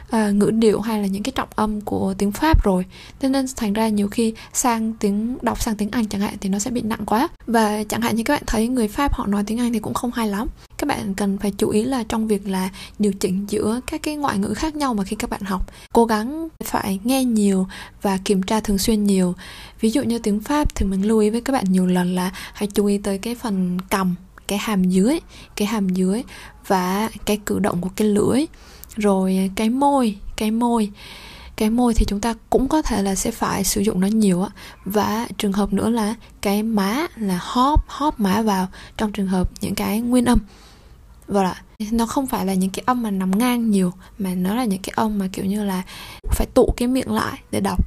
uh, 0.08 0.36
ngữ 0.36 0.52
điệu 0.54 0.82
hay 0.82 1.02
là 1.02 1.08
những 1.08 1.24
cái 1.24 1.32
trọng 1.36 1.50
âm 1.56 1.82
của 1.82 2.14
tiếng 2.18 2.32
pháp 2.32 2.64
rồi. 2.64 2.86
Thế 3.20 3.30
nên 3.30 3.46
thành 3.56 3.74
ra 3.74 3.88
nhiều 3.88 4.08
khi 4.08 4.34
sang 4.54 4.94
tiếng 4.94 5.38
đọc 5.42 5.62
sang 5.62 5.76
tiếng 5.76 5.92
anh 5.92 6.08
chẳng 6.08 6.22
hạn 6.22 6.34
thì 6.42 6.50
nó 6.50 6.60
sẽ 6.60 6.72
bị 6.72 6.82
nặng 6.82 7.06
quá. 7.06 7.28
Và 7.48 7.84
chẳng 7.84 8.02
hạn 8.02 8.16
như 8.16 8.24
các 8.24 8.34
bạn 8.34 8.44
thấy 8.48 8.68
người 8.68 8.88
pháp 8.88 9.14
họ 9.14 9.28
nói 9.28 9.44
tiếng 9.48 9.60
anh 9.60 9.74
thì 9.74 9.80
cũng 9.80 9.94
không 9.94 10.12
hay 10.12 10.28
lắm. 10.28 10.48
Các 10.78 10.88
bạn 10.88 11.14
cần 11.14 11.38
phải 11.38 11.52
chú 11.58 11.70
ý 11.70 11.84
là 11.84 12.04
trong 12.04 12.28
việc 12.28 12.48
là 12.48 12.70
điều 13.00 13.14
chỉnh 13.14 13.46
giữa 13.50 13.82
các 13.88 14.04
cái 14.04 14.16
ngoại 14.16 14.38
ngữ 14.38 14.54
khác 14.54 14.76
nhau 14.76 14.94
mà 14.94 15.04
khi 15.04 15.16
các 15.16 15.30
bạn 15.30 15.42
học. 15.42 15.72
Cố 15.94 16.06
gắng 16.06 16.48
phải 16.64 17.00
nghe 17.04 17.24
nhiều 17.24 17.68
và 18.02 18.18
kiểm 18.26 18.44
tra 18.44 18.60
thường 18.60 18.78
xuyên 18.78 19.04
nhiều. 19.04 19.36
Ví 19.80 19.90
dụ 19.90 20.04
như 20.04 20.20
tiếng 20.20 20.40
pháp 20.40 20.76
thì 20.76 20.86
mình 20.86 21.08
lưu 21.08 21.20
ý 21.20 21.30
với 21.30 21.42
các 21.42 21.54
bạn 21.54 21.66
nhiều 21.70 21.86
lần 21.86 22.16
là 22.16 22.32
hãy 22.54 22.68
chú 22.68 22.86
ý 22.86 22.98
tới 22.98 23.18
cái 23.18 23.36
phần 23.36 23.78
cầm 23.90 24.16
cái 24.48 24.60
hàm 24.60 24.84
dưới 24.84 25.20
cái 25.56 25.68
hàm 25.68 25.90
dưới 25.90 26.24
và 26.68 27.10
cái 27.26 27.38
cử 27.46 27.60
động 27.60 27.82
của 27.82 27.90
cái 27.96 28.08
lưỡi. 28.08 28.46
Rồi 28.96 29.52
cái 29.56 29.70
môi 29.70 30.16
cái 30.36 30.52
môi. 30.52 30.92
Cái 31.56 31.70
môi 31.70 31.94
thì 31.94 32.06
chúng 32.06 32.22
ta 32.22 32.34
cũng 32.50 32.68
có 32.68 32.82
thể 32.82 33.02
là 33.02 33.16
sẽ 33.16 33.32
phải 33.32 33.64
sử 33.64 33.82
dụng 33.82 34.00
nó 34.02 34.08
nhiều 34.08 34.44
á. 34.44 34.50
Và 34.86 35.28
trường 35.38 35.54
hợp 35.54 35.74
nữa 35.74 35.90
là 35.90 36.16
cái 36.42 36.64
má 36.64 37.08
là 37.16 37.40
hóp 37.42 37.86
hóp 37.88 38.20
má 38.20 38.42
vào 38.42 38.68
trong 38.98 39.12
trường 39.12 39.28
hợp 39.28 39.52
những 39.62 39.76
cái 39.76 40.02
nguyên 40.02 40.26
âm. 40.26 40.40
Vâng 41.28 41.46
voilà 41.46 41.54
nó 41.92 42.06
không 42.06 42.28
phải 42.28 42.46
là 42.46 42.54
những 42.54 42.70
cái 42.70 42.84
âm 42.86 43.04
mà 43.04 43.12
nằm 43.12 43.40
ngang 43.40 43.72
nhiều 43.72 43.92
mà 44.20 44.34
nó 44.36 44.56
là 44.56 44.66
những 44.66 44.82
cái 44.82 44.94
âm 44.96 45.18
mà 45.18 45.28
kiểu 45.34 45.46
như 45.46 45.64
là 45.66 45.84
phải 46.32 46.48
tụ 46.54 46.74
cái 46.78 46.88
miệng 46.88 47.12
lại 47.12 47.40
để 47.52 47.60
đọc. 47.60 47.86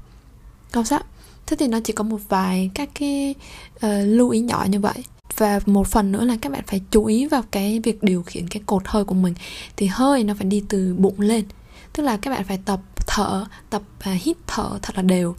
Không 0.72 0.84
sao. 0.84 1.00
Thế 1.46 1.56
thì 1.56 1.68
nó 1.68 1.80
chỉ 1.84 1.92
có 1.92 2.04
một 2.04 2.18
vài 2.28 2.70
các 2.74 2.88
cái 2.94 3.34
uh, 3.76 3.92
lưu 4.04 4.30
ý 4.30 4.40
nhỏ 4.40 4.66
như 4.68 4.80
vậy 4.80 5.04
và 5.36 5.60
một 5.66 5.88
phần 5.88 6.12
nữa 6.12 6.24
là 6.24 6.36
các 6.40 6.52
bạn 6.52 6.62
phải 6.66 6.80
chú 6.90 7.04
ý 7.04 7.26
vào 7.26 7.42
cái 7.50 7.80
việc 7.84 8.02
điều 8.02 8.22
khiển 8.22 8.48
cái 8.48 8.62
cột 8.66 8.82
hơi 8.86 9.04
của 9.04 9.14
mình. 9.14 9.34
Thì 9.76 9.86
hơi 9.86 10.24
nó 10.24 10.34
phải 10.34 10.46
đi 10.46 10.64
từ 10.68 10.94
bụng 10.98 11.20
lên. 11.20 11.44
Tức 11.92 12.02
là 12.02 12.16
các 12.16 12.30
bạn 12.30 12.44
phải 12.44 12.58
tập 12.64 12.80
thở, 13.06 13.46
tập 13.70 13.82
và 14.04 14.12
hít 14.12 14.36
thở 14.46 14.78
thật 14.82 14.96
là 14.96 15.02
đều. 15.02 15.34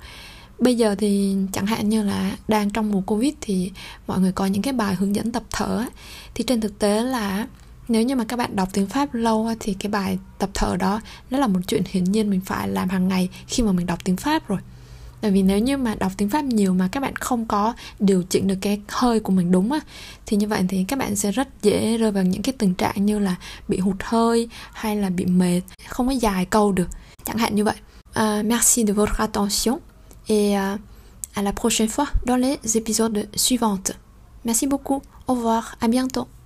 Bây 0.60 0.78
giờ 0.78 0.96
thì 0.96 1.36
chẳng 1.52 1.66
hạn 1.66 1.90
như 1.90 2.04
là 2.04 2.38
đang 2.48 2.70
trong 2.70 2.92
mùa 2.92 3.02
covid 3.02 3.34
thì 3.42 3.72
mọi 4.08 4.20
người 4.20 4.32
có 4.32 4.46
những 4.46 4.62
cái 4.62 4.74
bài 4.74 4.96
hướng 4.96 5.16
dẫn 5.16 5.32
tập 5.32 5.44
thở 5.52 5.86
thì 6.34 6.44
trên 6.44 6.62
thực 6.62 6.80
tế 6.80 7.04
là 7.04 7.48
nếu 7.88 8.04
như 8.04 8.16
mà 8.16 8.24
các 8.24 8.38
bạn 8.38 8.56
đọc 8.56 8.70
tiếng 8.74 8.88
pháp 8.88 9.14
lâu 9.14 9.50
thì 9.60 9.74
cái 9.74 9.90
bài 9.92 10.20
tập 10.40 10.50
thở 10.54 10.76
đó 10.80 11.02
nó 11.30 11.38
là 11.38 11.48
một 11.48 11.60
chuyện 11.68 11.84
hiển 11.90 12.04
nhiên 12.04 12.30
mình 12.30 12.42
phải 12.46 12.68
làm 12.68 12.90
hàng 12.90 13.08
ngày 13.08 13.30
khi 13.48 13.64
mà 13.64 13.72
mình 13.72 13.86
đọc 13.86 14.00
tiếng 14.04 14.18
pháp 14.18 14.48
rồi 14.48 14.60
bởi 15.22 15.32
vì 15.32 15.44
nếu 15.44 15.60
như 15.60 15.78
mà 15.78 15.96
đọc 15.96 16.12
tiếng 16.18 16.30
pháp 16.30 16.46
nhiều 16.46 16.74
mà 16.74 16.88
các 16.92 17.00
bạn 17.00 17.16
không 17.16 17.46
có 17.46 17.74
điều 18.00 18.24
chỉnh 18.24 18.48
được 18.48 18.58
cái 18.62 18.82
hơi 18.88 19.20
của 19.20 19.32
mình 19.32 19.52
đúng 19.52 19.72
á 19.72 19.80
thì 20.26 20.38
như 20.38 20.48
vậy 20.48 20.64
thì 20.70 20.86
các 20.88 21.00
bạn 21.00 21.16
sẽ 21.16 21.32
rất 21.32 21.48
dễ 21.62 21.98
rơi 21.98 22.12
vào 22.12 22.24
những 22.24 22.42
cái 22.42 22.54
tình 22.58 22.74
trạng 22.74 23.06
như 23.06 23.20
là 23.20 23.36
bị 23.68 23.78
hụt 23.80 23.96
hơi 24.04 24.50
hay 24.74 24.96
là 24.96 25.10
bị 25.10 25.26
mệt 25.26 25.62
không 25.88 26.08
có 26.08 26.14
dài 26.14 26.46
câu 26.46 26.72
được. 26.72 26.88
Chẳng 27.26 27.38
hạn 27.38 27.56
như 27.56 27.64
vậy. 27.64 27.76
Uh, 28.10 28.46
merci 28.46 28.86
de 28.86 28.94
votre 28.94 29.14
attention 29.18 29.80
et 30.28 30.56
uh, 30.56 30.80
à 31.34 31.42
la 31.42 31.52
prochaine 31.52 31.90
fois 31.90 32.06
dans 32.26 32.42
les 32.42 32.58
épisodes 32.76 33.26
suivantes. 33.36 33.96
Merci 34.44 34.68
beaucoup. 34.68 35.04
Au 35.28 35.36
revoir. 35.36 35.64
À 35.80 35.88
bientôt. 35.88 36.41